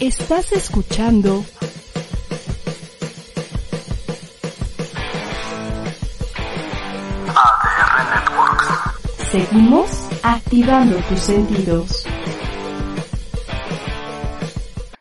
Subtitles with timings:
[0.00, 1.44] Estás escuchando
[7.26, 9.30] ADR Networks.
[9.30, 9.90] Seguimos
[10.22, 12.06] activando tus sentidos.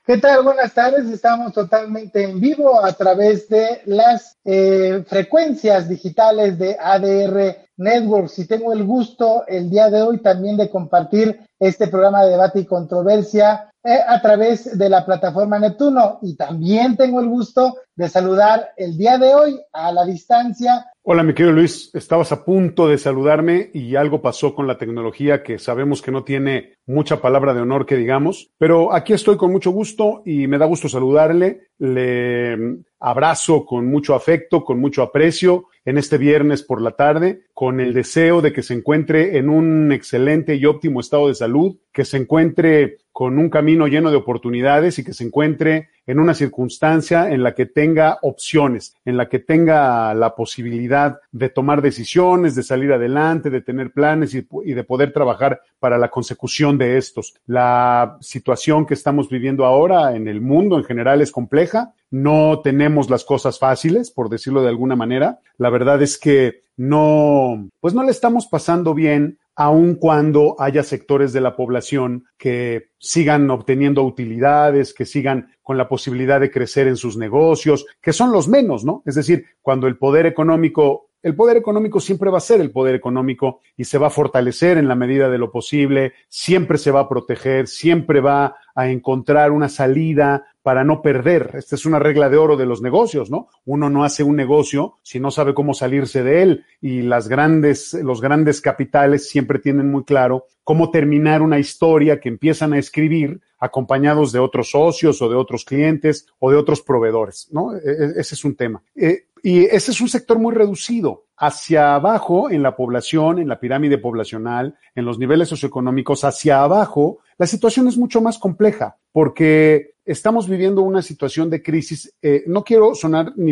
[0.05, 0.43] ¿Qué tal?
[0.43, 1.05] Buenas tardes.
[1.05, 8.47] Estamos totalmente en vivo a través de las eh, frecuencias digitales de ADR Networks y
[8.47, 12.65] tengo el gusto el día de hoy también de compartir este programa de debate y
[12.65, 16.19] controversia eh, a través de la plataforma Neptuno.
[16.21, 20.85] Y también tengo el gusto de saludar el día de hoy a la distancia.
[21.01, 25.43] Hola, mi querido Luis, estabas a punto de saludarme y algo pasó con la tecnología
[25.43, 29.51] que sabemos que no tiene mucha palabra de honor que digamos, pero aquí estoy con
[29.51, 31.69] mucho gusto y me da gusto saludarle.
[31.77, 37.81] Le abrazo con mucho afecto, con mucho aprecio en este viernes por la tarde, con
[37.81, 42.05] el deseo de que se encuentre en un excelente y óptimo estado de salud, que
[42.05, 47.29] se encuentre con un camino lleno de oportunidades y que se encuentre en una circunstancia
[47.29, 52.63] en la que tenga opciones, en la que tenga la posibilidad de tomar decisiones, de
[52.63, 57.33] salir adelante, de tener planes y, de poder trabajar para la consecución de estos.
[57.45, 61.93] La situación que estamos viviendo ahora en el mundo en general es compleja.
[62.09, 65.39] No tenemos las cosas fáciles, por decirlo de alguna manera.
[65.57, 71.33] La verdad es que no, pues no le estamos pasando bien aun cuando haya sectores
[71.33, 76.95] de la población que sigan obteniendo utilidades, que sigan con la posibilidad de crecer en
[76.95, 79.03] sus negocios, que son los menos, ¿no?
[79.05, 82.95] Es decir, cuando el poder económico el poder económico siempre va a ser el poder
[82.95, 87.01] económico y se va a fortalecer en la medida de lo posible, siempre se va
[87.01, 91.53] a proteger, siempre va a encontrar una salida para no perder.
[91.55, 93.47] Esta es una regla de oro de los negocios, ¿no?
[93.65, 97.95] Uno no hace un negocio si no sabe cómo salirse de él y las grandes,
[97.95, 103.41] los grandes capitales siempre tienen muy claro cómo terminar una historia que empiezan a escribir
[103.57, 107.75] acompañados de otros socios o de otros clientes o de otros proveedores, ¿no?
[107.75, 108.83] E, e, ese es un tema.
[108.95, 111.25] Eh, y ese es un sector muy reducido.
[111.35, 117.19] Hacia abajo, en la población, en la pirámide poblacional, en los niveles socioeconómicos, hacia abajo,
[117.39, 122.13] la situación es mucho más compleja porque estamos viviendo una situación de crisis.
[122.21, 123.51] Eh, no quiero sonar ni,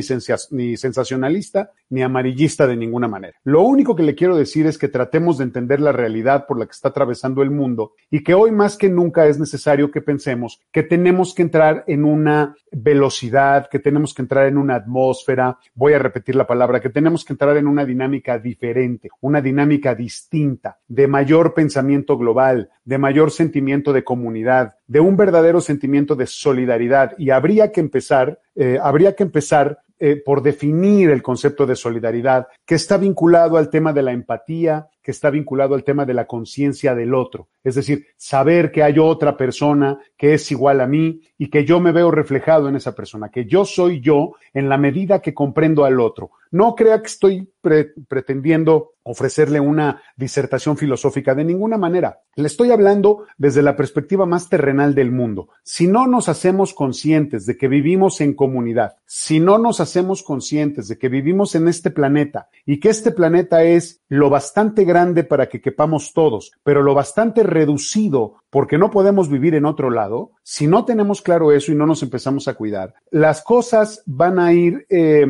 [0.52, 3.38] ni, sensacionalista ni amarillista de ninguna manera.
[3.44, 6.66] Lo único que le quiero decir es que tratemos de entender la realidad por la
[6.66, 10.60] que está atravesando el mundo y que hoy más que nunca es necesario que pensemos
[10.72, 15.94] que tenemos que entrar en una velocidad, que tenemos que entrar en una atmósfera, voy
[15.94, 20.80] a repetir la palabra, que tenemos que entrar en una dinámica diferente, una dinámica distinta,
[20.88, 27.14] de mayor pensamiento global, de mayor sentimiento de comunidad, de un verdadero sentimiento de solidaridad.
[27.18, 32.48] Y habría que empezar, eh, habría que empezar eh, por definir el concepto de solidaridad,
[32.68, 36.28] que está vinculado al tema de la empatía, que está vinculado al tema de la
[36.28, 37.48] conciencia del otro.
[37.64, 41.80] Es decir, saber que hay otra persona que es igual a mí y que yo
[41.80, 45.86] me veo reflejado en esa persona, que yo soy yo en la medida que comprendo
[45.86, 46.32] al otro.
[46.52, 52.20] No crea que estoy pretendiendo ofrecerle una disertación filosófica de ninguna manera.
[52.36, 55.50] Le estoy hablando desde la perspectiva más terrenal del mundo.
[55.64, 60.90] Si no nos hacemos conscientes de que vivimos en comunidad, si no nos hacemos conscientes
[60.90, 65.48] de que vivimos en este planeta y que este planeta es lo bastante grande para
[65.48, 70.68] que quepamos todos, pero lo bastante reducido porque no podemos vivir en otro lado, si
[70.68, 74.86] no tenemos claro eso y no nos empezamos a cuidar, las cosas van a ir
[74.90, 75.26] eh,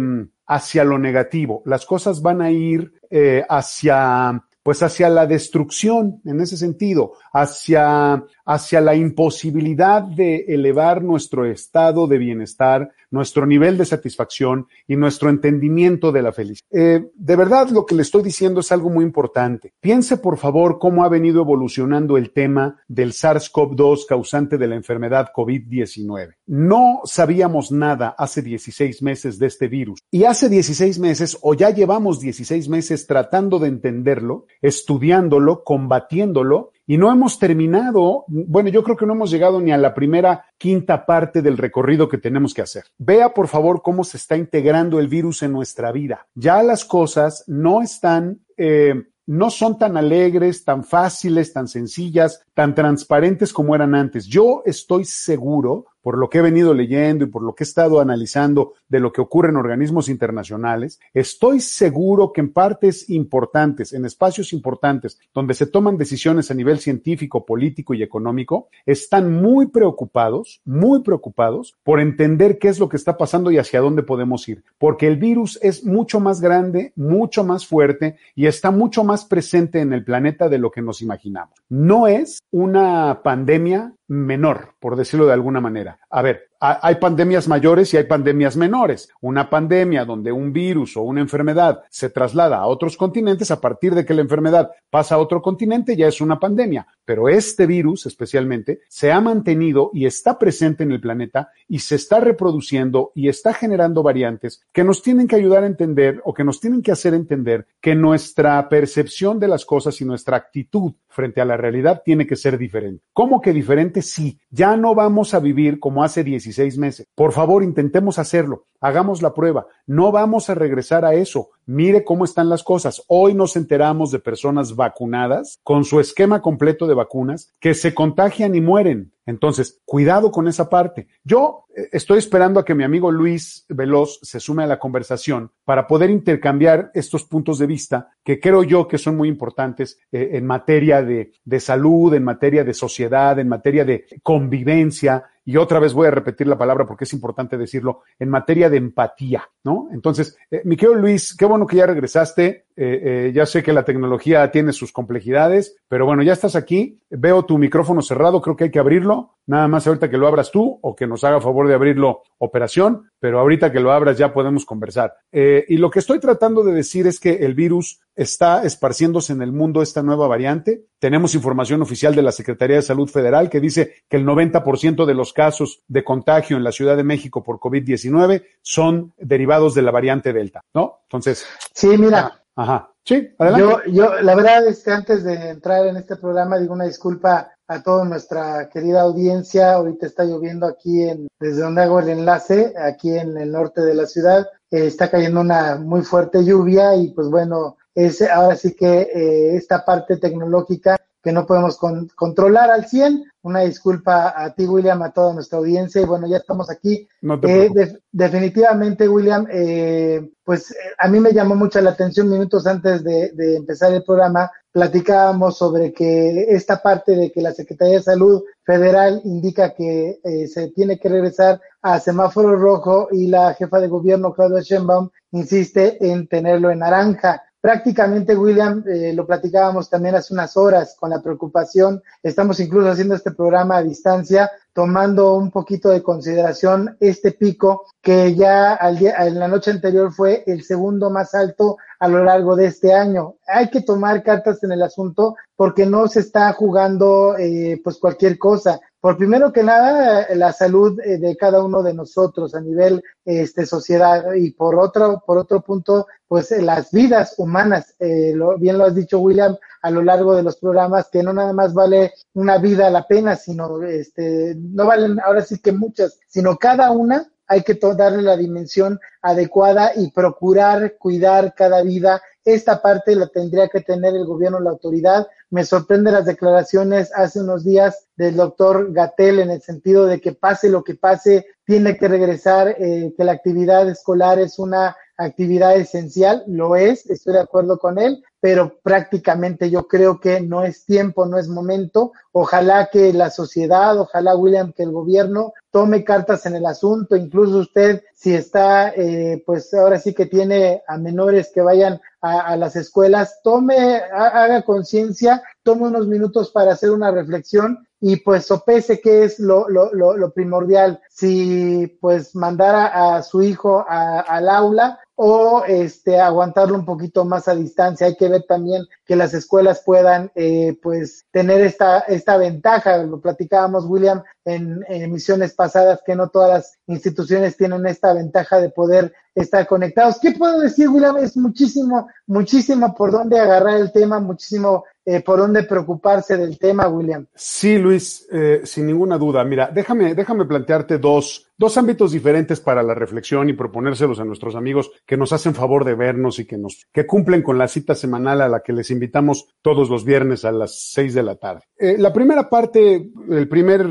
[0.47, 6.41] hacia lo negativo, las cosas van a ir eh, hacia pues hacia la destrucción en
[6.41, 13.85] ese sentido, hacia, hacia la imposibilidad de elevar nuestro estado de bienestar, nuestro nivel de
[13.85, 16.67] satisfacción y nuestro entendimiento de la felicidad.
[16.71, 19.73] Eh, de verdad, lo que le estoy diciendo es algo muy importante.
[19.79, 25.29] Piense, por favor, cómo ha venido evolucionando el tema del SARS-CoV-2 causante de la enfermedad
[25.35, 26.35] COVID-19.
[26.47, 31.69] No sabíamos nada hace 16 meses de este virus y hace 16 meses o ya
[31.69, 38.95] llevamos 16 meses tratando de entenderlo estudiándolo, combatiéndolo y no hemos terminado, bueno, yo creo
[38.95, 42.61] que no hemos llegado ni a la primera quinta parte del recorrido que tenemos que
[42.61, 42.85] hacer.
[42.97, 46.25] Vea por favor cómo se está integrando el virus en nuestra vida.
[46.33, 48.39] Ya las cosas no están...
[48.55, 54.25] Eh, no son tan alegres, tan fáciles, tan sencillas, tan transparentes como eran antes.
[54.25, 57.99] Yo estoy seguro por lo que he venido leyendo y por lo que he estado
[57.99, 64.05] analizando de lo que ocurre en organismos internacionales, estoy seguro que en partes importantes, en
[64.05, 70.61] espacios importantes, donde se toman decisiones a nivel científico, político y económico, están muy preocupados,
[70.63, 74.63] muy preocupados por entender qué es lo que está pasando y hacia dónde podemos ir,
[74.77, 79.81] porque el virus es mucho más grande, mucho más fuerte y está mucho más presente
[79.81, 81.59] en el planeta de lo que nos imaginamos.
[81.67, 85.99] No es una pandemia menor, por decirlo de alguna manera.
[86.09, 89.09] A ver, hay pandemias mayores y hay pandemias menores.
[89.21, 93.93] Una pandemia donde un virus o una enfermedad se traslada a otros continentes, a partir
[93.93, 96.87] de que la enfermedad pasa a otro continente, ya es una pandemia.
[97.05, 101.95] Pero este virus especialmente se ha mantenido y está presente en el planeta y se
[101.95, 106.43] está reproduciendo y está generando variantes que nos tienen que ayudar a entender o que
[106.43, 111.41] nos tienen que hacer entender que nuestra percepción de las cosas y nuestra actitud frente
[111.41, 113.03] a la realidad tiene que ser diferente.
[113.13, 114.01] ¿Cómo que diferente?
[114.01, 117.05] Sí, ya no vamos a vivir como hace 16 meses.
[117.15, 118.65] Por favor, intentemos hacerlo.
[118.79, 119.67] Hagamos la prueba.
[119.85, 121.49] No vamos a regresar a eso.
[121.65, 123.03] Mire cómo están las cosas.
[123.07, 128.55] Hoy nos enteramos de personas vacunadas con su esquema completo de vacunas que se contagian
[128.55, 129.13] y mueren.
[129.25, 131.07] Entonces, cuidado con esa parte.
[131.23, 135.51] Yo eh, estoy esperando a que mi amigo Luis Veloz se sume a la conversación
[135.65, 140.29] para poder intercambiar estos puntos de vista que creo yo que son muy importantes eh,
[140.33, 145.79] en materia de, de salud, en materia de sociedad, en materia de convivencia y otra
[145.79, 149.89] vez voy a repetir la palabra porque es importante decirlo, en materia de empatía, ¿no?
[149.91, 152.66] Entonces, eh, mi querido Luis, qué bueno que ya regresaste.
[152.79, 157.01] Eh, eh, ya sé que la tecnología tiene sus complejidades, pero bueno, ya estás aquí.
[157.09, 159.37] Veo tu micrófono cerrado, creo que hay que abrirlo.
[159.47, 163.09] Nada más ahorita que lo abras tú o que nos haga favor de abrirlo operación,
[163.19, 165.15] pero ahorita que lo abras ya podemos conversar.
[165.31, 169.41] Eh, y lo que estoy tratando de decir es que el virus está esparciéndose en
[169.41, 170.85] el mundo esta nueva variante.
[170.99, 175.13] Tenemos información oficial de la Secretaría de Salud Federal que dice que el 90% de
[175.15, 179.91] los casos de contagio en la Ciudad de México por COVID-19 son derivados de la
[179.91, 180.99] variante Delta, ¿no?
[181.05, 181.47] Entonces.
[181.73, 182.43] Sí, mira.
[182.57, 182.91] Ajá.
[183.05, 183.65] Sí, adelante.
[183.85, 187.51] Yo, yo, la verdad es que antes de entrar en este programa, digo una disculpa
[187.67, 189.73] a toda nuestra querida audiencia.
[189.73, 193.93] Ahorita está lloviendo aquí en, desde donde hago el enlace, aquí en el norte de
[193.93, 194.45] la ciudad.
[194.71, 199.55] Eh, está cayendo una muy fuerte lluvia y pues bueno, es ahora sí que eh,
[199.55, 200.97] esta parte tecnológica
[201.27, 203.25] que no podemos con, controlar al 100.
[203.41, 206.01] Una disculpa a ti, William, a toda nuestra audiencia.
[206.01, 207.05] Y bueno, ya estamos aquí.
[207.21, 212.65] No eh, de, definitivamente, William, eh, pues a mí me llamó mucho la atención minutos
[212.65, 214.49] antes de, de, empezar el programa.
[214.71, 220.47] Platicábamos sobre que esta parte de que la Secretaría de Salud Federal indica que eh,
[220.47, 225.97] se tiene que regresar a semáforo rojo y la jefa de gobierno, Claudia Sheinbaum, insiste
[226.09, 231.21] en tenerlo en naranja prácticamente, William, eh, lo platicábamos también hace unas horas con la
[231.21, 232.01] preocupación.
[232.23, 238.35] Estamos incluso haciendo este programa a distancia, tomando un poquito de consideración este pico que
[238.35, 242.55] ya al día, en la noche anterior fue el segundo más alto a lo largo
[242.55, 243.35] de este año.
[243.47, 248.37] Hay que tomar cartas en el asunto porque no se está jugando eh, pues cualquier
[248.37, 248.79] cosa.
[248.99, 253.65] Por primero que nada, la salud eh, de cada uno de nosotros a nivel este,
[253.65, 258.77] sociedad y por otro, por otro punto, pues eh, las vidas humanas, eh, lo, bien
[258.77, 262.13] lo has dicho William a lo largo de los programas, que no nada más vale
[262.33, 267.29] una vida la pena, sino este, no valen ahora sí que muchas, sino cada una
[267.47, 272.21] hay que darle la dimensión adecuada y procurar cuidar cada vida.
[272.47, 275.27] Esta parte la tendría que tener el gobierno, la autoridad.
[275.49, 280.31] Me sorprende las declaraciones hace unos días del doctor Gatel en el sentido de que
[280.31, 285.75] pase lo que pase, tiene que regresar, eh, que la actividad escolar es una actividad
[285.75, 290.85] esencial, lo es, estoy de acuerdo con él, pero prácticamente yo creo que no es
[290.85, 292.11] tiempo, no es momento.
[292.31, 297.57] Ojalá que la sociedad, ojalá William, que el gobierno tome cartas en el asunto, incluso
[297.59, 302.75] usted, si está, eh, pues ahora sí que tiene a menores que vayan a, las
[302.75, 309.23] escuelas, tome, haga conciencia, tome unos minutos para hacer una reflexión y pues sopese qué
[309.23, 314.99] es lo, lo, lo, primordial, si pues mandar a, a su hijo a, al aula
[315.19, 318.05] o este aguantarlo un poquito más a distancia.
[318.05, 322.97] Hay que ver también que las escuelas puedan eh, pues tener esta, esta ventaja.
[322.99, 328.69] Lo platicábamos, William, en, emisiones pasadas, que no todas las instituciones tienen esta ventaja de
[328.69, 330.19] poder estar conectados.
[330.21, 331.17] ¿Qué puedo decir, William?
[331.17, 336.89] Es muchísimo, muchísimo por dónde agarrar el tema, muchísimo eh, por dónde preocuparse del tema,
[336.89, 337.25] William.
[337.33, 339.41] Sí, Luis, eh, sin ninguna duda.
[339.45, 344.55] Mira, déjame, déjame plantearte dos, dos ámbitos diferentes para la reflexión y proponérselos a nuestros
[344.55, 347.95] amigos que nos hacen favor de vernos y que nos, que cumplen con la cita
[347.95, 351.61] semanal a la que les invitamos todos los viernes a las seis de la tarde.
[351.77, 353.87] Eh, la primera parte, el primer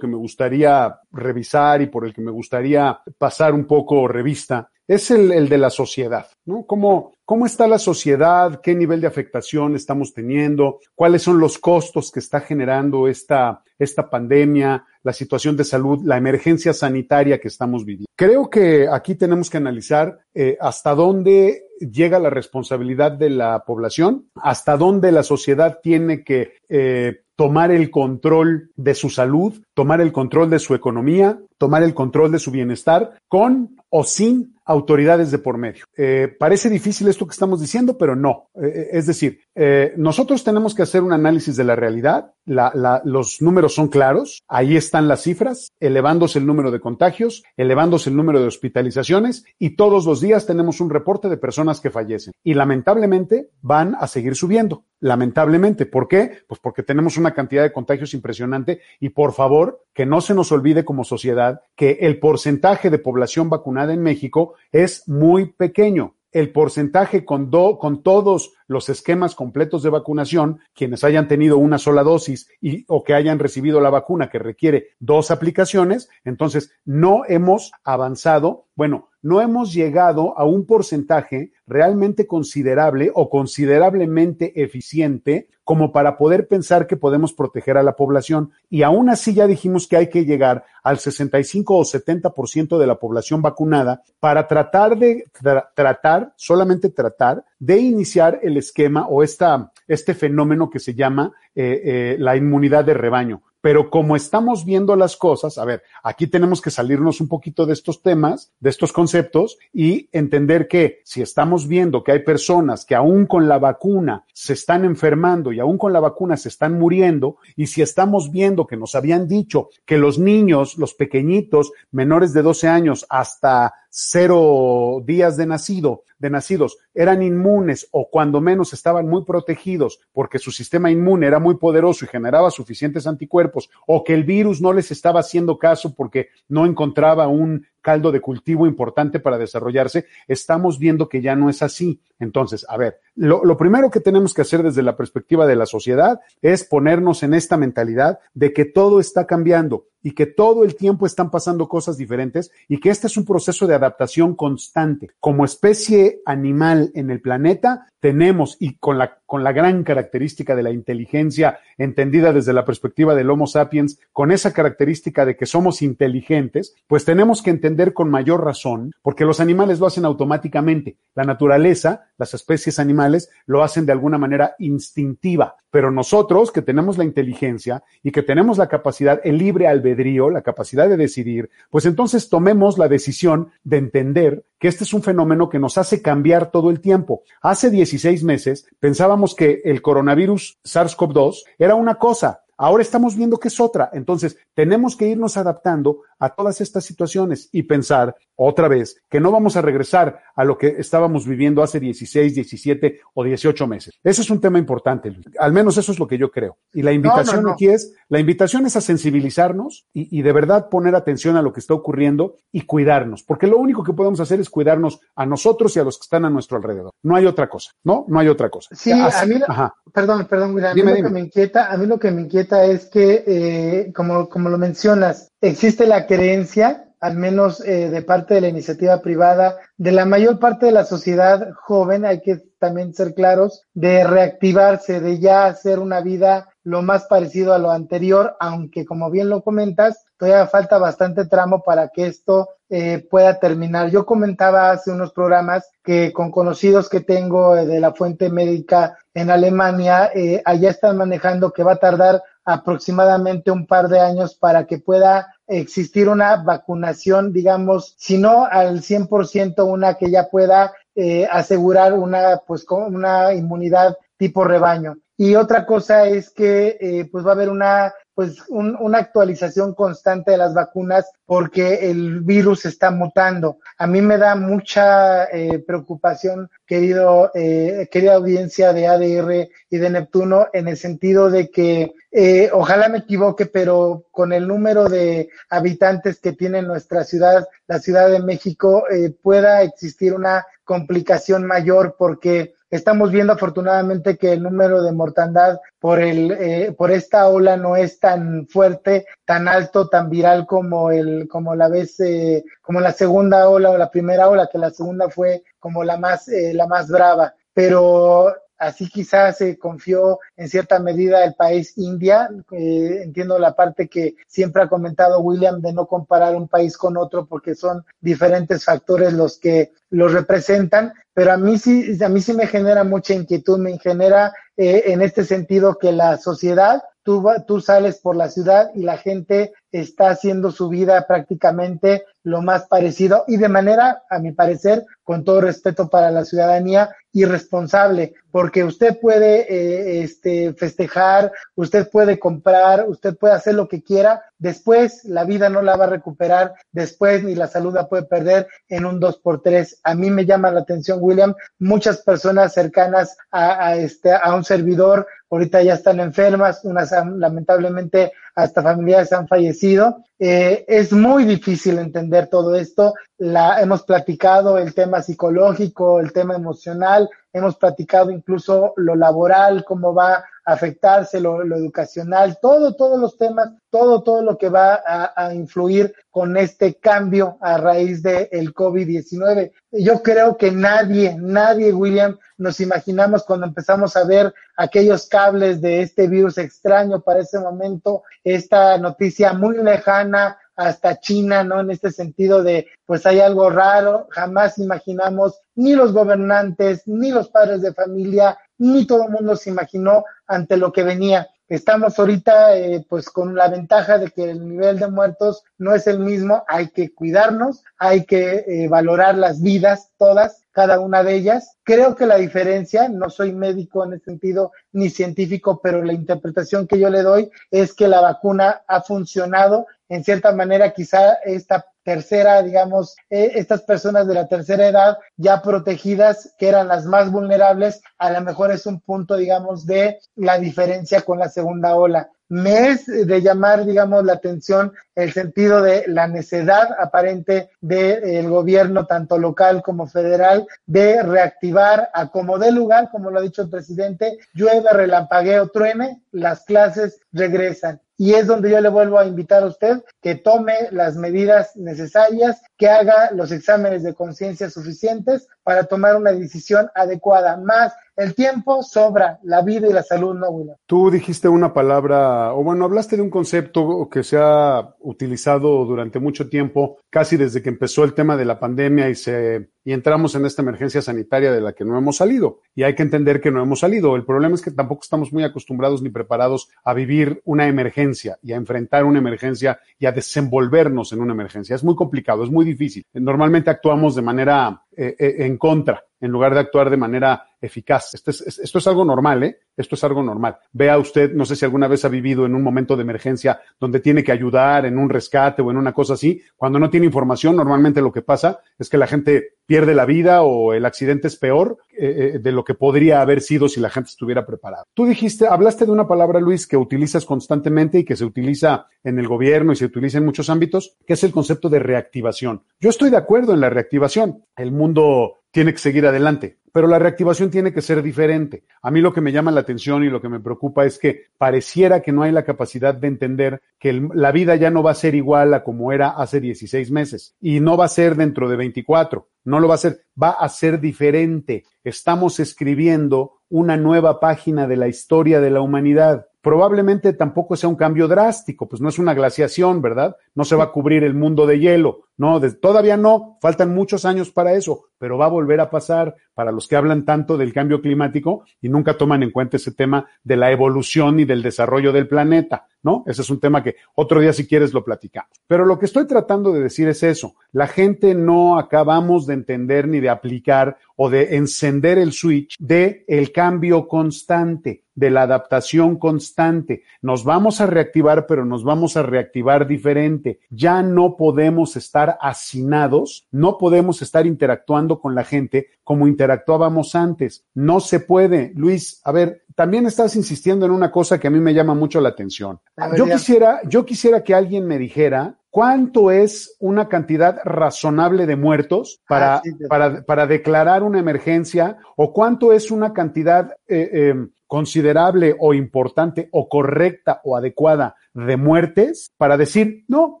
[0.00, 5.10] que me gustaría revisar y por el que me gustaría pasar un poco revista es
[5.10, 6.64] el, el de la sociedad, ¿no?
[6.66, 8.60] ¿Cómo, ¿Cómo está la sociedad?
[8.60, 10.80] ¿Qué nivel de afectación estamos teniendo?
[10.94, 16.16] ¿Cuáles son los costos que está generando esta, esta pandemia, la situación de salud, la
[16.16, 18.08] emergencia sanitaria que estamos viviendo?
[18.16, 24.28] Creo que aquí tenemos que analizar eh, hasta dónde llega la responsabilidad de la población,
[24.36, 30.12] hasta dónde la sociedad tiene que eh, tomar el control de su salud, tomar el
[30.12, 35.38] control de su economía, tomar el control de su bienestar, con o sin autoridades de
[35.38, 35.84] por medio.
[35.96, 38.50] Eh, parece difícil esto que estamos diciendo, pero no.
[38.62, 42.32] Eh, es decir, eh, nosotros tenemos que hacer un análisis de la realidad.
[42.44, 44.42] La, la, los números son claros.
[44.48, 49.76] Ahí están las cifras, elevándose el número de contagios, elevándose el número de hospitalizaciones y
[49.76, 52.32] todos los días tenemos un reporte de personas que fallecen.
[52.42, 54.84] Y lamentablemente van a seguir subiendo.
[55.00, 55.86] Lamentablemente.
[55.86, 56.38] ¿Por qué?
[56.46, 60.52] Pues porque tenemos una cantidad de contagios impresionante y por favor que no se nos
[60.52, 66.14] olvide como sociedad que el porcentaje de población vacunada en México es muy pequeño.
[66.32, 71.76] El porcentaje con, do, con todos los esquemas completos de vacunación, quienes hayan tenido una
[71.76, 77.24] sola dosis y, o que hayan recibido la vacuna que requiere dos aplicaciones, entonces no
[77.28, 85.92] hemos avanzado, bueno, no hemos llegado a un porcentaje realmente considerable o considerablemente eficiente como
[85.92, 88.50] para poder pensar que podemos proteger a la población.
[88.68, 92.96] Y aún así ya dijimos que hay que llegar al 65 o 70% de la
[92.96, 99.72] población vacunada para tratar de tra tratar, solamente tratar de iniciar el esquema o esta,
[99.86, 103.42] este fenómeno que se llama eh, eh, la inmunidad de rebaño.
[103.62, 107.72] Pero como estamos viendo las cosas, a ver, aquí tenemos que salirnos un poquito de
[107.72, 112.94] estos temas, de estos conceptos y entender que si estamos viendo que hay personas que
[112.94, 117.36] aún con la vacuna se están enfermando y aún con la vacuna se están muriendo,
[117.56, 122.42] y si estamos viendo que nos habían dicho que los niños, los pequeñitos, menores de
[122.42, 129.06] 12 años hasta cero días de nacido, de nacidos, eran inmunes o cuando menos estaban
[129.06, 134.14] muy protegidos porque su sistema inmune era muy poderoso y generaba suficientes anticuerpos, o que
[134.14, 139.20] el virus no les estaba haciendo caso porque no encontraba un caldo de cultivo importante
[139.20, 142.00] para desarrollarse, estamos viendo que ya no es así.
[142.18, 146.20] Entonces, a ver, lo, primero que tenemos que hacer desde la perspectiva de la sociedad
[146.40, 151.06] es ponernos en esta mentalidad de que todo está cambiando y que todo el tiempo
[151.06, 155.10] están pasando cosas diferentes y que este es un proceso de adaptación constante.
[155.20, 160.62] Como especie animal en el planeta, tenemos y con la, con la gran característica de
[160.62, 165.80] la inteligencia entendida desde la perspectiva del Homo sapiens, con esa característica de que somos
[165.80, 170.98] inteligentes, pues tenemos que entender con mayor razón, porque los animales lo hacen automáticamente.
[171.14, 175.56] La naturaleza, las especies animales, lo hacen de alguna manera instintiva.
[175.70, 180.42] Pero nosotros, que tenemos la inteligencia y que tenemos la capacidad, el libre albedrío, la
[180.42, 185.48] capacidad de decidir, pues entonces tomemos la decisión de entender que este es un fenómeno
[185.48, 187.24] que nos hace cambiar todo el tiempo.
[187.40, 193.48] Hace 16 meses pensábamos que el coronavirus SARS-CoV-2 era una cosa, Ahora estamos viendo que
[193.48, 193.90] es otra.
[193.92, 199.32] Entonces, tenemos que irnos adaptando a todas estas situaciones y pensar otra vez que no
[199.32, 203.98] vamos a regresar a lo que estábamos viviendo hace 16, 17 o 18 meses.
[204.04, 205.26] Ese es un tema importante, Luis.
[205.40, 206.58] Al menos eso es lo que yo creo.
[206.72, 207.54] Y la invitación no, no, no.
[207.54, 211.52] aquí es, la invitación es a sensibilizarnos y, y de verdad poner atención a lo
[211.52, 215.76] que está ocurriendo y cuidarnos, porque lo único que podemos hacer es cuidarnos a nosotros
[215.76, 216.92] y a los que están a nuestro alrededor.
[217.02, 218.04] No hay otra cosa, ¿no?
[218.06, 218.68] No hay otra cosa.
[218.76, 219.74] Sí, Así, a mí, Ajá.
[219.92, 221.08] perdón, perdón, William, a mí dime, lo dime.
[221.08, 224.58] que me inquieta, a mí lo que me inquieta es que, eh, como, como lo
[224.58, 230.06] mencionas, existe la creencia, al menos eh, de parte de la iniciativa privada, de la
[230.06, 235.46] mayor parte de la sociedad joven, hay que también ser claros, de reactivarse, de ya
[235.46, 240.46] hacer una vida lo más parecido a lo anterior, aunque como bien lo comentas, todavía
[240.46, 243.90] falta bastante tramo para que esto eh, pueda terminar.
[243.90, 248.96] Yo comentaba hace unos programas que con conocidos que tengo eh, de la fuente médica
[249.12, 254.34] en Alemania, eh, allá están manejando que va a tardar aproximadamente un par de años
[254.34, 260.72] para que pueda existir una vacunación, digamos, si no al 100%, una que ya pueda
[260.94, 264.96] eh, asegurar una, pues, una inmunidad tipo rebaño.
[265.16, 269.74] Y otra cosa es que, eh, pues, va a haber una pues un, una actualización
[269.74, 273.58] constante de las vacunas porque el virus está mutando.
[273.78, 279.90] A mí me da mucha eh, preocupación, querido, eh, querida audiencia de ADR y de
[279.90, 285.30] Neptuno, en el sentido de que eh, ojalá me equivoque, pero con el número de
[285.48, 291.96] habitantes que tiene nuestra ciudad, la Ciudad de México, eh, pueda existir una complicación mayor
[291.98, 297.58] porque Estamos viendo afortunadamente que el número de mortandad por, el, eh, por esta ola
[297.58, 302.80] no es tan fuerte, tan alto, tan viral como, el, como la vez, eh, como
[302.80, 306.54] la segunda ola o la primera ola, que la segunda fue como la más, eh,
[306.54, 307.34] la más brava.
[307.52, 312.30] Pero Así quizás se confió en cierta medida el país India.
[312.52, 316.96] Eh, entiendo la parte que siempre ha comentado William de no comparar un país con
[316.96, 322.20] otro porque son diferentes factores los que los representan, pero a mí sí, a mí
[322.20, 327.26] sí me genera mucha inquietud, me genera eh, en este sentido que la sociedad Tú,
[327.48, 332.66] tú, sales por la ciudad y la gente está haciendo su vida prácticamente lo más
[332.68, 338.64] parecido y de manera, a mi parecer, con todo respeto para la ciudadanía, irresponsable, porque
[338.64, 345.04] usted puede eh, este, festejar, usted puede comprar, usted puede hacer lo que quiera, después
[345.04, 348.86] la vida no la va a recuperar, después ni la salud la puede perder en
[348.86, 349.78] un dos por tres.
[349.82, 354.44] A mí me llama la atención, William, muchas personas cercanas a, a este, a un
[354.44, 360.04] servidor, ahorita ya están enfermas, unas lamentablemente hasta familiares han fallecido.
[360.24, 362.94] Eh, es muy difícil entender todo esto.
[363.18, 369.92] La, hemos platicado el tema psicológico, el tema emocional, hemos platicado incluso lo laboral, cómo
[369.92, 375.94] va afectarse, lo, educacional, todo, todos los temas, todo, todo lo que va a, influir
[376.10, 379.52] con este cambio a raíz del el COVID-19.
[379.72, 385.82] Yo creo que nadie, nadie, William, nos imaginamos cuando empezamos a ver aquellos cables de
[385.82, 391.60] este virus extraño para ese momento, esta noticia muy lejana, hasta China, ¿no?
[391.60, 397.28] En este sentido de, pues hay algo raro, jamás imaginamos, ni los gobernantes, ni los
[397.30, 401.28] padres de familia, ni todo el mundo se imaginó ante lo que venía.
[401.48, 405.86] Estamos ahorita eh, pues con la ventaja de que el nivel de muertos no es
[405.86, 411.14] el mismo, hay que cuidarnos, hay que eh, valorar las vidas todas, cada una de
[411.14, 411.58] ellas.
[411.62, 416.66] Creo que la diferencia, no soy médico en ese sentido ni científico, pero la interpretación
[416.66, 421.66] que yo le doy es que la vacuna ha funcionado en cierta manera quizá esta
[421.84, 427.10] tercera, digamos, eh, estas personas de la tercera edad ya protegidas, que eran las más
[427.10, 432.10] vulnerables, a lo mejor es un punto, digamos, de la diferencia con la segunda ola.
[432.28, 438.86] Me es de llamar, digamos, la atención el sentido de la necedad aparente del gobierno,
[438.86, 443.50] tanto local como federal, de reactivar a como dé lugar, como lo ha dicho el
[443.50, 449.42] presidente, llueve, relampagueo, truene, las clases regresan y es donde yo le vuelvo a invitar
[449.42, 455.64] a usted que tome las medidas necesarias, que haga los exámenes de conciencia suficientes para
[455.64, 457.36] tomar una decisión adecuada.
[457.36, 460.56] Más el tiempo sobra, la vida y la salud no, William.
[460.66, 465.98] Tú dijiste una palabra, o bueno, hablaste de un concepto que se ha utilizado durante
[465.98, 470.16] mucho tiempo, casi desde que empezó el tema de la pandemia y se y entramos
[470.16, 472.40] en esta emergencia sanitaria de la que no hemos salido.
[472.54, 473.94] Y hay que entender que no hemos salido.
[473.94, 477.81] El problema es que tampoco estamos muy acostumbrados ni preparados a vivir una emergencia
[478.22, 481.56] y a enfrentar una emergencia y a desenvolvernos en una emergencia.
[481.56, 482.84] Es muy complicado, es muy difícil.
[482.94, 487.94] Normalmente actuamos de manera eh, eh, en contra en lugar de actuar de manera eficaz.
[487.94, 489.38] Esto es, esto es algo normal, ¿eh?
[489.56, 490.36] Esto es algo normal.
[490.52, 493.80] Vea usted, no sé si alguna vez ha vivido en un momento de emergencia donde
[493.80, 496.22] tiene que ayudar en un rescate o en una cosa así.
[496.36, 500.22] Cuando no tiene información, normalmente lo que pasa es que la gente pierde la vida
[500.22, 503.70] o el accidente es peor eh, eh, de lo que podría haber sido si la
[503.70, 504.64] gente estuviera preparada.
[504.74, 508.98] Tú dijiste, hablaste de una palabra, Luis, que utilizas constantemente y que se utiliza en
[508.98, 512.42] el gobierno y se utiliza en muchos ámbitos, que es el concepto de reactivación.
[512.60, 514.24] Yo estoy de acuerdo en la reactivación.
[514.36, 516.38] El mundo tiene que seguir adelante.
[516.52, 518.44] Pero la reactivación tiene que ser diferente.
[518.60, 521.06] A mí lo que me llama la atención y lo que me preocupa es que
[521.16, 524.74] pareciera que no hay la capacidad de entender que la vida ya no va a
[524.74, 528.36] ser igual a como era hace 16 meses y no va a ser dentro de
[528.36, 529.08] 24.
[529.24, 531.44] No lo va a ser, va a ser diferente.
[531.64, 537.56] Estamos escribiendo una nueva página de la historia de la humanidad probablemente tampoco sea un
[537.56, 539.96] cambio drástico, pues no es una glaciación, ¿verdad?
[540.14, 544.10] No se va a cubrir el mundo de hielo, no, todavía no, faltan muchos años
[544.10, 547.62] para eso, pero va a volver a pasar para los que hablan tanto del cambio
[547.62, 551.86] climático y nunca toman en cuenta ese tema de la evolución y del desarrollo del
[551.86, 552.82] planeta, ¿no?
[552.88, 555.12] Ese es un tema que otro día si quieres lo platicamos.
[555.28, 559.68] Pero lo que estoy tratando de decir es eso, la gente no acabamos de entender
[559.68, 565.76] ni de aplicar o de encender el switch de el cambio constante de la adaptación
[565.76, 566.62] constante.
[566.80, 570.20] Nos vamos a reactivar, pero nos vamos a reactivar diferente.
[570.30, 577.24] Ya no podemos estar hacinados, no podemos estar interactuando con la gente como interactuábamos antes.
[577.34, 578.32] No se puede.
[578.34, 581.80] Luis, a ver, también estás insistiendo en una cosa que a mí me llama mucho
[581.80, 582.40] la atención.
[582.76, 588.82] Yo quisiera, yo quisiera que alguien me dijera ¿cuánto es una cantidad razonable de muertos
[588.86, 589.46] para, Ah, sí, sí.
[589.48, 591.56] para, para declarar una emergencia?
[591.74, 593.94] ¿O cuánto es una cantidad eh, eh,
[594.26, 600.00] considerable o importante o correcta o adecuada de muertes para decir, no,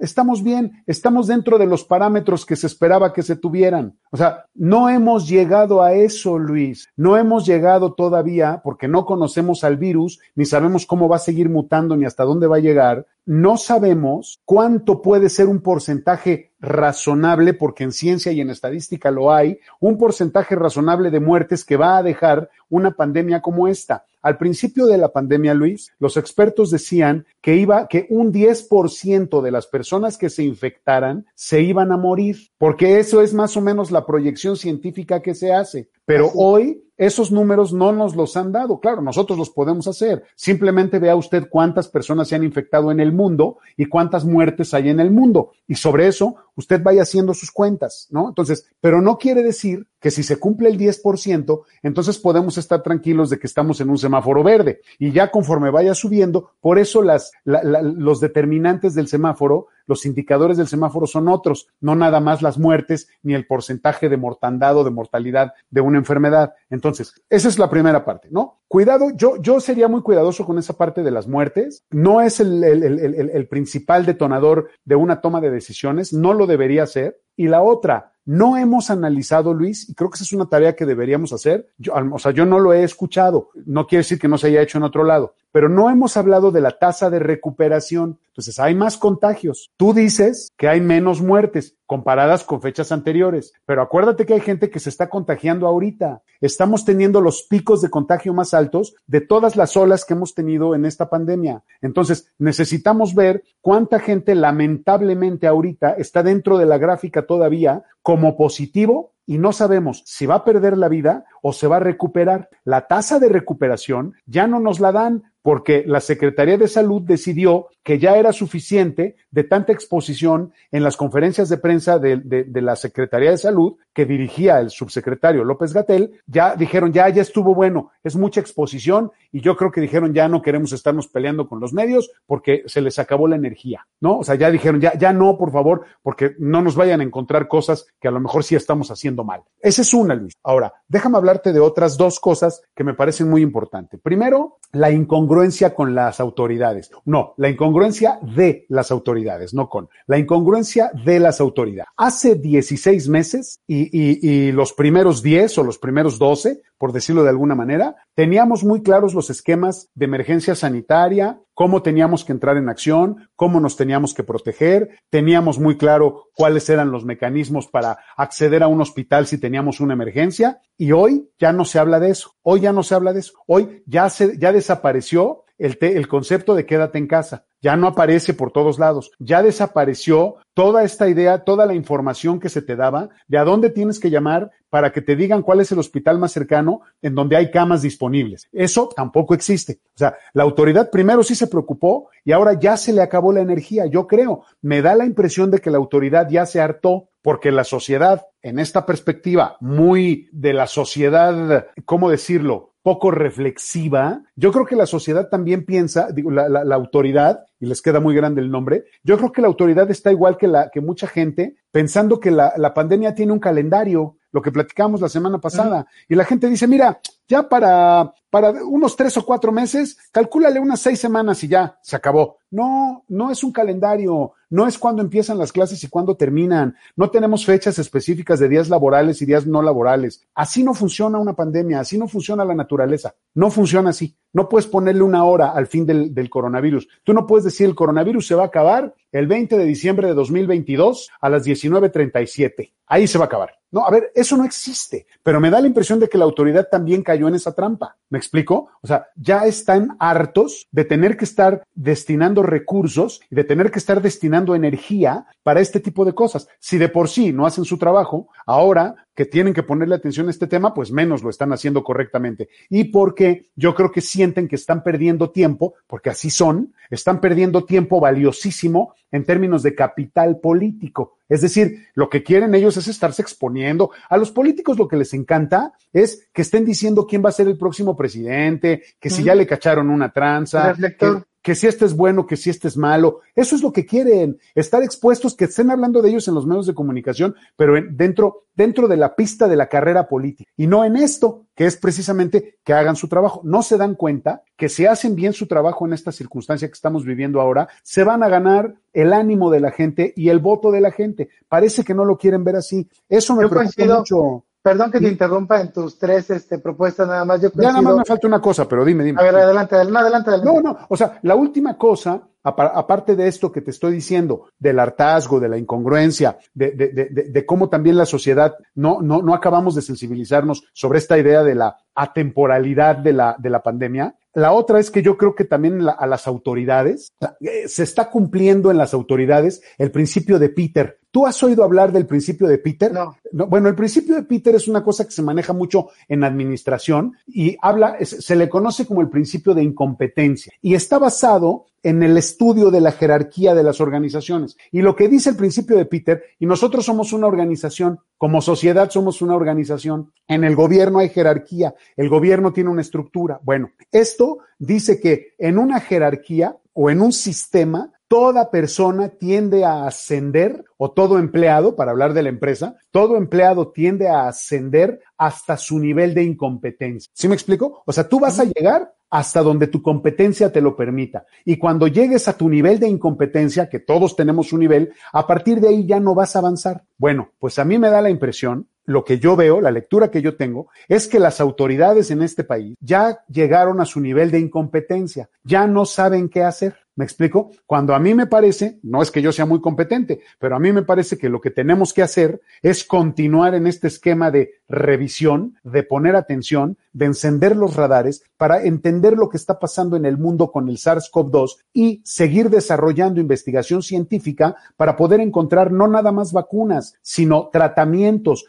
[0.00, 3.98] estamos bien, estamos dentro de los parámetros que se esperaba que se tuvieran.
[4.10, 6.88] O sea, no hemos llegado a eso, Luis.
[6.96, 11.48] No hemos llegado todavía porque no conocemos al virus, ni sabemos cómo va a seguir
[11.48, 13.06] mutando, ni hasta dónde va a llegar.
[13.24, 19.32] No sabemos cuánto puede ser un porcentaje razonable, porque en ciencia y en estadística lo
[19.32, 24.04] hay, un porcentaje razonable de muertes que va a dejar una pandemia como esta.
[24.26, 29.52] Al principio de la pandemia, Luis, los expertos decían que iba, que un 10% de
[29.52, 33.92] las personas que se infectaran se iban a morir, porque eso es más o menos
[33.92, 35.90] la proyección científica que se hace.
[36.04, 36.34] Pero Así.
[36.40, 38.80] hoy esos números no nos los han dado.
[38.80, 40.24] Claro, nosotros los podemos hacer.
[40.34, 44.88] Simplemente vea usted cuántas personas se han infectado en el mundo y cuántas muertes hay
[44.88, 45.52] en el mundo.
[45.68, 48.28] Y sobre eso, usted vaya haciendo sus cuentas, ¿no?
[48.28, 53.28] Entonces, pero no quiere decir que si se cumple el 10%, entonces podemos estar tranquilos
[53.28, 54.82] de que estamos en un semáforo verde.
[55.00, 60.04] Y ya conforme vaya subiendo, por eso las, la- la- los determinantes del semáforo, los
[60.06, 64.76] indicadores del semáforo son otros, no nada más las muertes ni el porcentaje de mortandad
[64.76, 66.54] o de mortalidad de una enfermedad.
[66.70, 68.58] Entonces, esa es la primera parte, ¿no?
[68.68, 71.84] Cuidado, yo, yo sería muy cuidadoso con esa parte de las muertes.
[71.90, 76.46] No es el, el- el- el- principal detonador de una toma de decisiones, no lo
[76.48, 77.20] debería ser.
[77.36, 80.84] Y la otra, no hemos analizado, Luis, y creo que esa es una tarea que
[80.84, 81.68] deberíamos hacer.
[82.10, 83.50] O sea, yo no lo he escuchado.
[83.66, 86.50] No quiere decir que no se haya hecho en otro lado, pero no hemos hablado
[86.50, 88.18] de la tasa de recuperación.
[88.36, 89.70] Entonces, hay más contagios.
[89.78, 94.68] Tú dices que hay menos muertes comparadas con fechas anteriores, pero acuérdate que hay gente
[94.68, 96.22] que se está contagiando ahorita.
[96.42, 100.74] Estamos teniendo los picos de contagio más altos de todas las olas que hemos tenido
[100.74, 101.64] en esta pandemia.
[101.80, 109.15] Entonces, necesitamos ver cuánta gente lamentablemente ahorita está dentro de la gráfica todavía como positivo
[109.26, 112.48] y no sabemos si va a perder la vida o se va a recuperar.
[112.64, 117.68] La tasa de recuperación ya no nos la dan porque la Secretaría de Salud decidió
[117.84, 123.30] que ya era suficiente de tanta exposición en las conferencias de prensa de, la Secretaría
[123.30, 128.16] de Salud que dirigía el subsecretario López Gatel, ya dijeron, ya, ya estuvo bueno, es
[128.16, 132.10] mucha exposición y yo creo que dijeron, ya no queremos estarnos peleando con los medios
[132.26, 134.18] porque se les acabó la energía, ¿no?
[134.18, 137.46] O sea, ya dijeron, ya, ya no, por favor, porque no nos vayan a encontrar
[137.46, 139.42] cosas que a lo mejor sí estamos haciendo mal.
[139.60, 140.34] Esa es una, Luis.
[140.44, 144.00] Ahora, déjame hablarte de otras dos cosas que me parecen muy importantes.
[144.00, 146.90] Primero, la incongruencia con las autoridades.
[147.04, 149.88] No, la incongruencia de las autoridades, no con.
[150.06, 151.90] La incongruencia de las autoridades.
[151.96, 157.54] Hace 16 meses y, los primeros 10 o los primeros 12, por decirlo de alguna
[157.54, 163.28] manera, teníamos muy claros los esquemas de emergencia sanitaria, cómo teníamos que entrar en acción,
[163.34, 168.68] cómo nos teníamos que proteger, teníamos muy claro cuáles eran los mecanismos para acceder a
[168.68, 172.60] un hospital si teníamos una emergencia y hoy ya no se habla de eso, hoy
[172.60, 176.54] ya no se habla de eso, hoy ya se ya desapareció el, te- el concepto
[176.54, 181.44] de quédate en casa, ya no aparece por todos lados, ya desapareció toda esta idea,
[181.44, 185.02] toda la información que se te daba de a dónde tienes que llamar para que
[185.02, 188.48] te digan cuál es el hospital más cercano en donde hay camas disponibles.
[188.52, 189.80] Eso tampoco existe.
[189.94, 193.40] O sea, la autoridad primero sí se preocupó y ahora ya se le acabó la
[193.40, 193.86] energía.
[193.86, 197.64] Yo creo, me da la impresión de que la autoridad ya se hartó porque la
[197.64, 202.74] sociedad, en esta perspectiva muy de la sociedad, ¿cómo decirlo?
[202.86, 204.22] Poco reflexiva.
[204.36, 207.98] Yo creo que la sociedad también piensa, digo, la, la- la autoridad, y les queda
[207.98, 211.08] muy grande el nombre, yo creo que la autoridad está igual que, la, que mucha
[211.08, 215.88] gente, pensando que la, la pandemia tiene un calendario, lo que platicamos la semana pasada,
[216.08, 220.78] y la gente dice, mira, ya para, para unos tres o cuatro meses, calcúlale unas
[220.78, 222.38] seis semanas y ya, se acabó.
[222.52, 227.10] No, no es un calendario, no es cuando empiezan las clases y cuándo terminan, no
[227.10, 230.26] tenemos fechas específicas de días laborales y días no laborales.
[230.34, 234.16] Así no funciona una pandemia, así no funciona la naturaleza, no funciona así.
[234.32, 236.88] No puedes ponerle una hora al fin del, del coronavirus.
[237.04, 240.14] Tú no puedes decir el coronavirus se va a acabar el 20 de diciembre de
[240.14, 242.72] 2022 a las 19.37.
[242.86, 243.50] Ahí se va a acabar.
[243.70, 246.68] No, a ver, eso no existe, pero me da la impresión de que la autoridad
[246.70, 247.96] también cayó en esa trampa.
[248.08, 248.70] ¿Me explico?
[248.80, 253.80] O sea, ya están hartos de tener que estar destinando recursos y de tener que
[253.80, 256.48] estar destinando energía para este tipo de cosas.
[256.58, 260.30] Si de por sí no hacen su trabajo, ahora que tienen que ponerle atención a
[260.30, 262.48] este tema, pues menos lo están haciendo correctamente.
[262.68, 267.64] Y porque yo creo que sienten que están perdiendo tiempo, porque así son, están perdiendo
[267.64, 271.18] tiempo valiosísimo en términos de capital político.
[271.28, 273.90] Es decir, lo que quieren ellos es estarse exponiendo.
[274.08, 277.48] A los políticos lo que les encanta es que estén diciendo quién va a ser
[277.48, 281.26] el próximo presidente, que si ya le cacharon una tranza, Reflector.
[281.46, 283.20] Que, si este es bueno, que si este es malo.
[283.36, 286.66] Eso es lo que quieren, estar expuestos, que estén hablando de ellos en los medios
[286.66, 290.96] de comunicación, pero dentro, dentro de la pista de la carrera política y no en
[290.96, 293.42] esto, que es precisamente que hagan su trabajo.
[293.44, 297.04] No se dan cuenta que si hacen bien su trabajo en esta circunstancia que estamos
[297.04, 300.80] viviendo ahora, se van a ganar el ánimo de la gente y el voto de
[300.80, 301.28] la gente.
[301.48, 302.88] Parece que no lo quieren ver así.
[303.08, 304.45] Eso me preocupa mucho.
[304.66, 307.40] Perdón que te interrumpa en tus tres este, propuestas, nada más.
[307.40, 309.20] Yo ya nada más me falta una cosa, pero dime, dime.
[309.20, 310.40] A ver, adelante, adelante, adelante.
[310.44, 314.80] No, no, o sea, la última cosa, aparte de esto que te estoy diciendo, del
[314.80, 319.34] hartazgo, de la incongruencia, de, de, de, de, cómo también la sociedad no, no, no
[319.34, 324.52] acabamos de sensibilizarnos sobre esta idea de la atemporalidad de la, de la pandemia, la
[324.52, 328.76] otra es que yo creo que también a las autoridades, eh, se está cumpliendo en
[328.76, 330.98] las autoridades el principio de Peter.
[331.16, 332.92] ¿Tú has oído hablar del principio de Peter?
[332.92, 333.16] No.
[333.48, 337.56] Bueno, el principio de Peter es una cosa que se maneja mucho en administración y
[337.62, 342.70] habla, se le conoce como el principio de incompetencia y está basado en el estudio
[342.70, 344.58] de la jerarquía de las organizaciones.
[344.70, 348.90] Y lo que dice el principio de Peter, y nosotros somos una organización, como sociedad
[348.90, 353.40] somos una organización, en el gobierno hay jerarquía, el gobierno tiene una estructura.
[353.42, 359.86] Bueno, esto dice que en una jerarquía o en un sistema, toda persona tiende a
[359.86, 365.56] ascender, o todo empleado, para hablar de la empresa, todo empleado tiende a ascender hasta
[365.56, 367.10] su nivel de incompetencia.
[367.14, 367.82] ¿Sí me explico?
[367.86, 371.26] O sea, tú vas a llegar hasta donde tu competencia te lo permita.
[371.44, 375.60] Y cuando llegues a tu nivel de incompetencia, que todos tenemos un nivel, a partir
[375.60, 376.84] de ahí ya no vas a avanzar.
[376.98, 380.22] Bueno, pues a mí me da la impresión, lo que yo veo, la lectura que
[380.22, 384.38] yo tengo, es que las autoridades en este país ya llegaron a su nivel de
[384.38, 386.85] incompetencia, ya no saben qué hacer.
[386.96, 387.50] ¿Me explico?
[387.66, 390.72] Cuando a mí me parece, no es que yo sea muy competente, pero a mí
[390.72, 395.56] me parece que lo que tenemos que hacer es continuar en este esquema de revisión,
[395.62, 400.16] de poner atención, de encender los radares para entender lo que está pasando en el
[400.16, 406.32] mundo con el SARS-CoV-2 y seguir desarrollando investigación científica para poder encontrar no nada más
[406.32, 408.46] vacunas, sino tratamientos.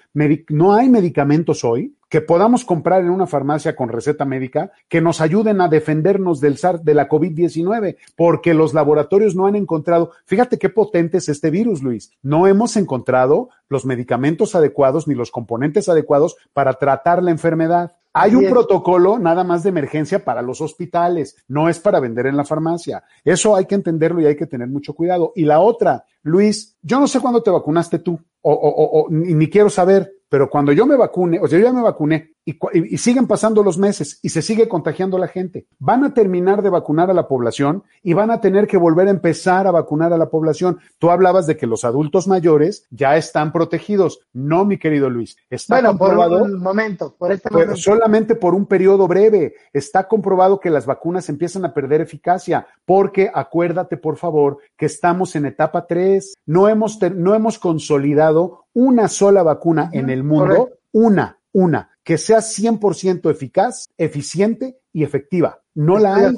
[0.48, 5.22] No hay medicamentos hoy que podamos comprar en una farmacia con receta médica que nos
[5.22, 10.58] ayuden a defendernos del SARS, de la COVID-19, porque los laboratorios no han encontrado, fíjate
[10.58, 15.90] qué potente es este virus, Luis, no hemos encontrado los medicamentos adecuados ni los componentes
[15.90, 17.94] adecuados para tratar la enfermedad.
[18.14, 22.36] Hay un protocolo nada más de emergencia para los hospitales, no es para vender en
[22.36, 23.04] la farmacia.
[23.24, 25.34] Eso hay que entenderlo y hay que tener mucho cuidado.
[25.36, 29.50] Y la otra, Luis, yo no sé cuándo te vacunaste tú, o, o, o ni
[29.50, 32.58] quiero saber, pero cuando yo me vacune, o sea, yo ya me vacuné y,
[32.94, 36.70] y, siguen pasando los meses y se sigue contagiando la gente, van a terminar de
[36.70, 40.18] vacunar a la población y van a tener que volver a empezar a vacunar a
[40.18, 40.80] la población.
[40.98, 44.22] Tú hablabas de que los adultos mayores ya están protegidos.
[44.32, 45.36] No, mi querido Luis.
[45.50, 47.76] Está bueno, comprobado, por un momento, por este momento.
[47.76, 49.56] Solamente por un periodo breve.
[49.74, 55.36] Está comprobado que las vacunas empiezan a perder eficacia porque acuérdate, por favor, que estamos
[55.36, 56.36] en etapa 3.
[56.46, 62.38] No hemos, no hemos consolidado una sola vacuna en el mundo, una, una, que sea
[62.38, 65.60] 100% eficaz, eficiente y efectiva.
[65.76, 66.34] No la hay.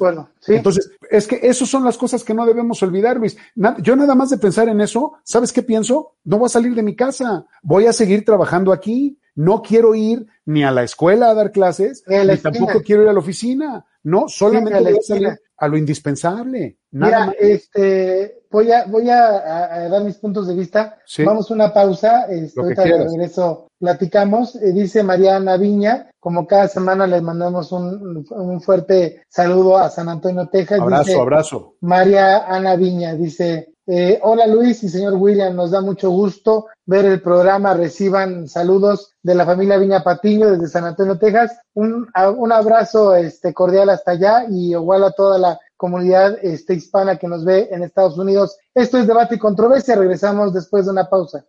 [0.48, 3.36] Entonces, es que esas son las cosas que no debemos olvidar, Luis.
[3.80, 6.16] yo nada más de pensar en eso, ¿sabes qué pienso?
[6.24, 9.20] No voy a salir de mi casa, voy a seguir trabajando aquí.
[9.36, 13.12] No quiero ir ni a la escuela a dar clases, ni, tampoco quiero ir a
[13.12, 13.86] la oficina.
[14.02, 16.78] No, solamente voy a salir a lo indispensable.
[16.92, 20.98] Mira, este, voy a, voy a, dar mis puntos de vista.
[21.24, 22.26] Vamos a una pausa.
[22.30, 24.56] Este, ahorita de regreso platicamos.
[24.56, 30.08] Eh, dice Mariana Viña, como cada semana les mandamos un, un fuerte saludo a San
[30.08, 30.80] Antonio, Texas.
[30.80, 31.74] Abrazo, abrazo.
[31.80, 37.06] María Ana Viña dice, eh, hola Luis y señor William, nos da mucho gusto ver
[37.06, 37.74] el programa.
[37.74, 41.58] Reciban saludos de la familia Viña Patiño desde San Antonio, Texas.
[41.74, 47.16] Un, un abrazo este, cordial hasta allá y igual a toda la comunidad este, hispana
[47.16, 48.58] que nos ve en Estados Unidos.
[48.72, 49.96] Esto es Debate y Controversia.
[49.96, 51.44] Regresamos después de una pausa.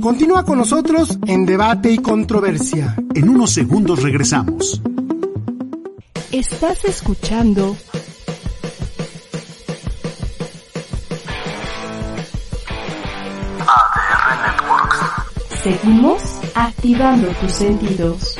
[0.00, 2.96] Continúa con nosotros en Debate y Controversia.
[3.14, 4.80] En unos segundos regresamos.
[6.32, 7.76] Estás escuchando
[15.64, 16.20] Seguimos
[16.54, 18.36] activando tus sentidos.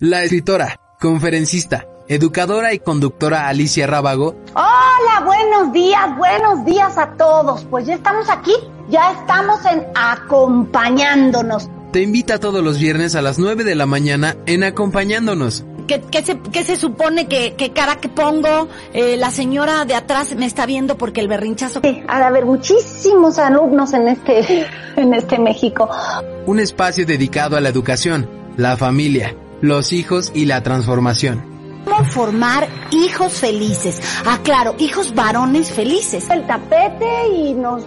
[0.00, 4.34] La escritora, conferencista, educadora y conductora Alicia Rábago.
[4.54, 7.64] Hola, buenos días, buenos días a todos.
[7.70, 8.54] Pues ya estamos aquí,
[8.88, 11.70] ya estamos en acompañándonos.
[11.92, 15.64] Te invita todos los viernes a las 9 de la mañana en acompañándonos.
[15.86, 18.68] ¿Qué, qué, se, qué se, supone que, que, cara que pongo?
[18.92, 21.80] Eh, la señora de atrás me está viendo porque el berrinchazo.
[21.82, 25.88] Sí, ha de haber muchísimos alumnos en este, en este México.
[26.46, 31.55] Un espacio dedicado a la educación, la familia, los hijos y la transformación
[31.86, 34.00] cómo formar hijos felices.
[34.26, 36.28] Ah, claro, hijos varones felices.
[36.28, 37.82] El tapete y nos,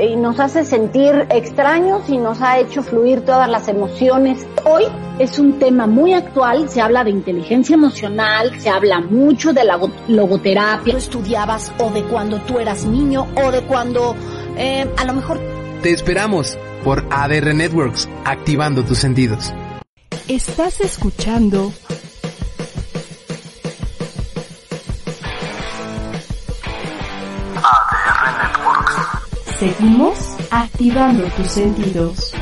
[0.00, 4.46] y nos hace sentir extraños y nos ha hecho fluir todas las emociones.
[4.64, 4.84] Hoy
[5.18, 9.78] es un tema muy actual, se habla de inteligencia emocional, se habla mucho de la
[10.08, 10.92] logoterapia.
[10.94, 14.14] Tú estudiabas o de cuando tú eras niño o de cuando
[14.56, 15.40] eh, a lo mejor...
[15.82, 19.52] Te esperamos por ADR Networks, activando tus sentidos.
[20.28, 21.72] Estás escuchando
[29.60, 30.16] Seguimos
[30.50, 32.32] activando tus sentidos.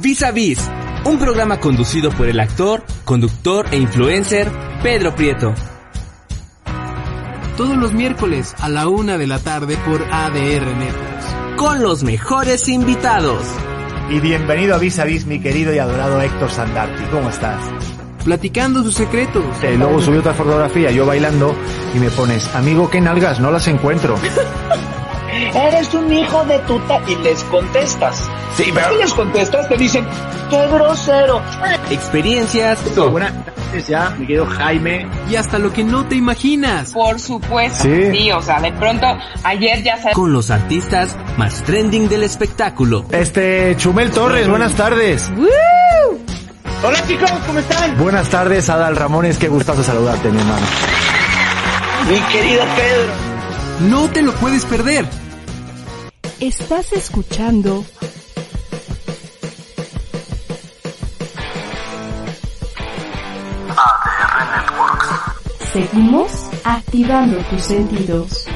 [0.00, 0.70] Vis a Vis,
[1.06, 5.54] un programa conducido por el actor, conductor e influencer Pedro Prieto.
[7.56, 11.56] Todos los miércoles a la una de la tarde por ADR Networks.
[11.56, 13.42] Con los mejores invitados.
[14.10, 17.02] Y bienvenido a Vis a Vis, mi querido y adorado Héctor Sandarti.
[17.04, 17.93] ¿Cómo estás?
[18.24, 19.44] Platicando sus secretos.
[19.62, 21.54] Eh, luego subí otra fotografía, yo bailando,
[21.94, 23.38] y me pones, amigo, ¿qué nalgas?
[23.38, 24.16] No las encuentro.
[25.54, 28.30] Eres un hijo de tuta y les contestas.
[28.56, 28.92] Sí, pero...
[28.92, 30.06] Si les contestas, te dicen,
[30.48, 31.42] qué grosero.
[31.90, 32.78] Experiencias.
[32.96, 33.54] Buenas tardes
[33.88, 35.06] ya, mi querido Jaime.
[35.28, 36.92] Y hasta lo que no te imaginas.
[36.92, 37.82] Por supuesto.
[37.82, 38.12] Sí.
[38.12, 39.06] Sí, o sea, de pronto,
[39.42, 40.14] ayer ya sabes.
[40.14, 43.04] Con los artistas más trending del espectáculo.
[43.10, 45.30] Este, Chumel Torres, buenas tardes.
[46.86, 47.96] Hola chicos, ¿cómo están?
[47.96, 50.66] Buenas tardes, Adal Ramones, qué gustazo saludarte, mi hermano.
[52.10, 53.88] Mi querido Pedro.
[53.88, 55.06] No te lo puedes perder.
[56.40, 57.86] Estás escuchando
[63.70, 65.72] ADR Networks.
[65.72, 66.30] Seguimos
[66.64, 68.46] activando tus sentidos.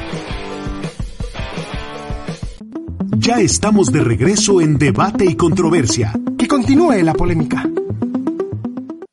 [3.17, 6.13] Ya estamos de regreso en Debate y Controversia.
[6.37, 7.67] Que continúe la polémica.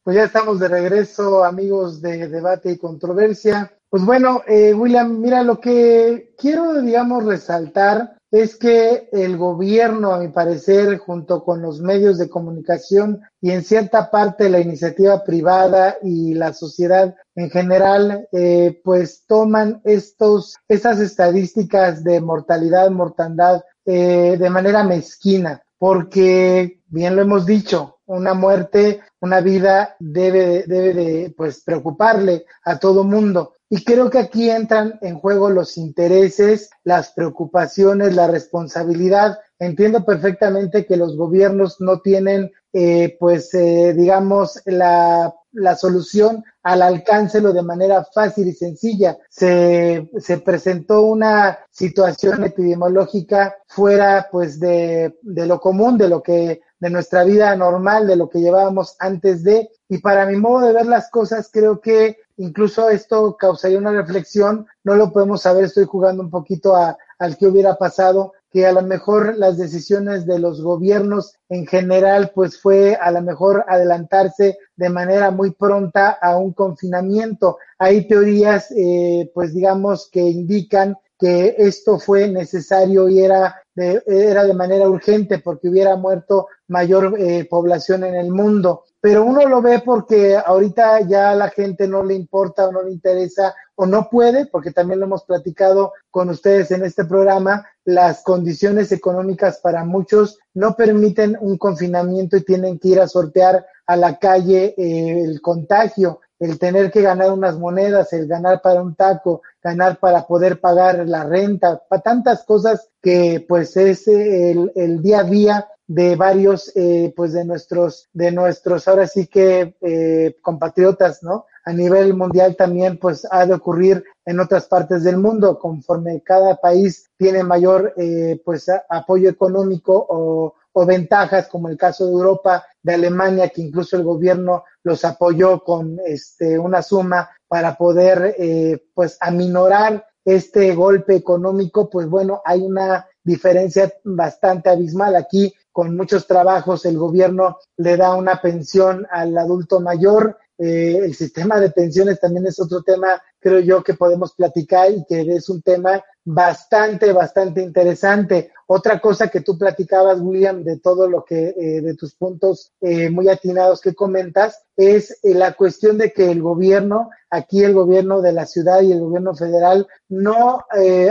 [0.06, 3.72] Pues ya estamos de regreso, amigos de debate y controversia.
[3.90, 10.20] Pues bueno, eh, William, mira, lo que quiero, digamos, resaltar es que el gobierno, a
[10.20, 15.96] mi parecer, junto con los medios de comunicación y en cierta parte la iniciativa privada
[16.00, 24.36] y la sociedad en general, eh, pues toman estos, estas estadísticas de mortalidad, mortandad eh,
[24.38, 31.34] de manera mezquina, porque bien lo hemos dicho, una muerte, una vida debe, debe de
[31.36, 33.52] pues preocuparle a todo mundo.
[33.68, 39.38] Y creo que aquí entran en juego los intereses, las preocupaciones, la responsabilidad.
[39.58, 46.82] Entiendo perfectamente que los gobiernos no tienen, eh, pues, eh, digamos, la, la solución al
[46.82, 49.16] alcance de manera fácil y sencilla.
[49.30, 56.60] Se, se presentó una situación epidemiológica fuera, pues, de, de lo común, de lo que
[56.78, 60.72] de nuestra vida normal, de lo que llevábamos antes de, y para mi modo de
[60.72, 65.84] ver las cosas, creo que incluso esto causaría una reflexión, no lo podemos saber, estoy
[65.84, 70.38] jugando un poquito a, al que hubiera pasado, que a lo mejor las decisiones de
[70.38, 76.36] los gobiernos en general, pues fue a lo mejor adelantarse de manera muy pronta a
[76.36, 77.58] un confinamiento.
[77.78, 84.44] Hay teorías, eh, pues digamos, que indican que esto fue necesario y era de, era
[84.44, 88.84] de manera urgente porque hubiera muerto mayor eh, población en el mundo.
[89.00, 92.82] Pero uno lo ve porque ahorita ya a la gente no le importa o no
[92.82, 97.66] le interesa o no puede, porque también lo hemos platicado con ustedes en este programa,
[97.84, 103.66] las condiciones económicas para muchos no permiten un confinamiento y tienen que ir a sortear
[103.86, 108.82] a la calle eh, el contagio el tener que ganar unas monedas, el ganar para
[108.82, 114.72] un taco, ganar para poder pagar la renta, para tantas cosas que pues es el,
[114.74, 119.76] el día a día de varios eh, pues de nuestros de nuestros ahora sí que
[119.80, 125.16] eh, compatriotas no a nivel mundial también pues ha de ocurrir en otras partes del
[125.18, 131.78] mundo conforme cada país tiene mayor eh, pues apoyo económico o, o ventajas como el
[131.78, 137.30] caso de Europa de Alemania que incluso el gobierno los apoyó con este una suma
[137.48, 145.16] para poder eh, pues aminorar este golpe económico pues bueno hay una diferencia bastante abismal
[145.16, 150.38] aquí con muchos trabajos el gobierno le da una pensión al adulto mayor.
[150.56, 155.04] Eh, el sistema de pensiones también es otro tema, creo yo, que podemos platicar y
[155.04, 158.50] que es un tema bastante, bastante interesante.
[158.66, 163.08] Otra cosa que tú platicabas, William, de todo lo que, eh, de tus puntos eh,
[163.08, 168.20] muy atinados que comentas, es eh, la cuestión de que el gobierno, aquí el gobierno
[168.20, 170.64] de la ciudad y el gobierno federal no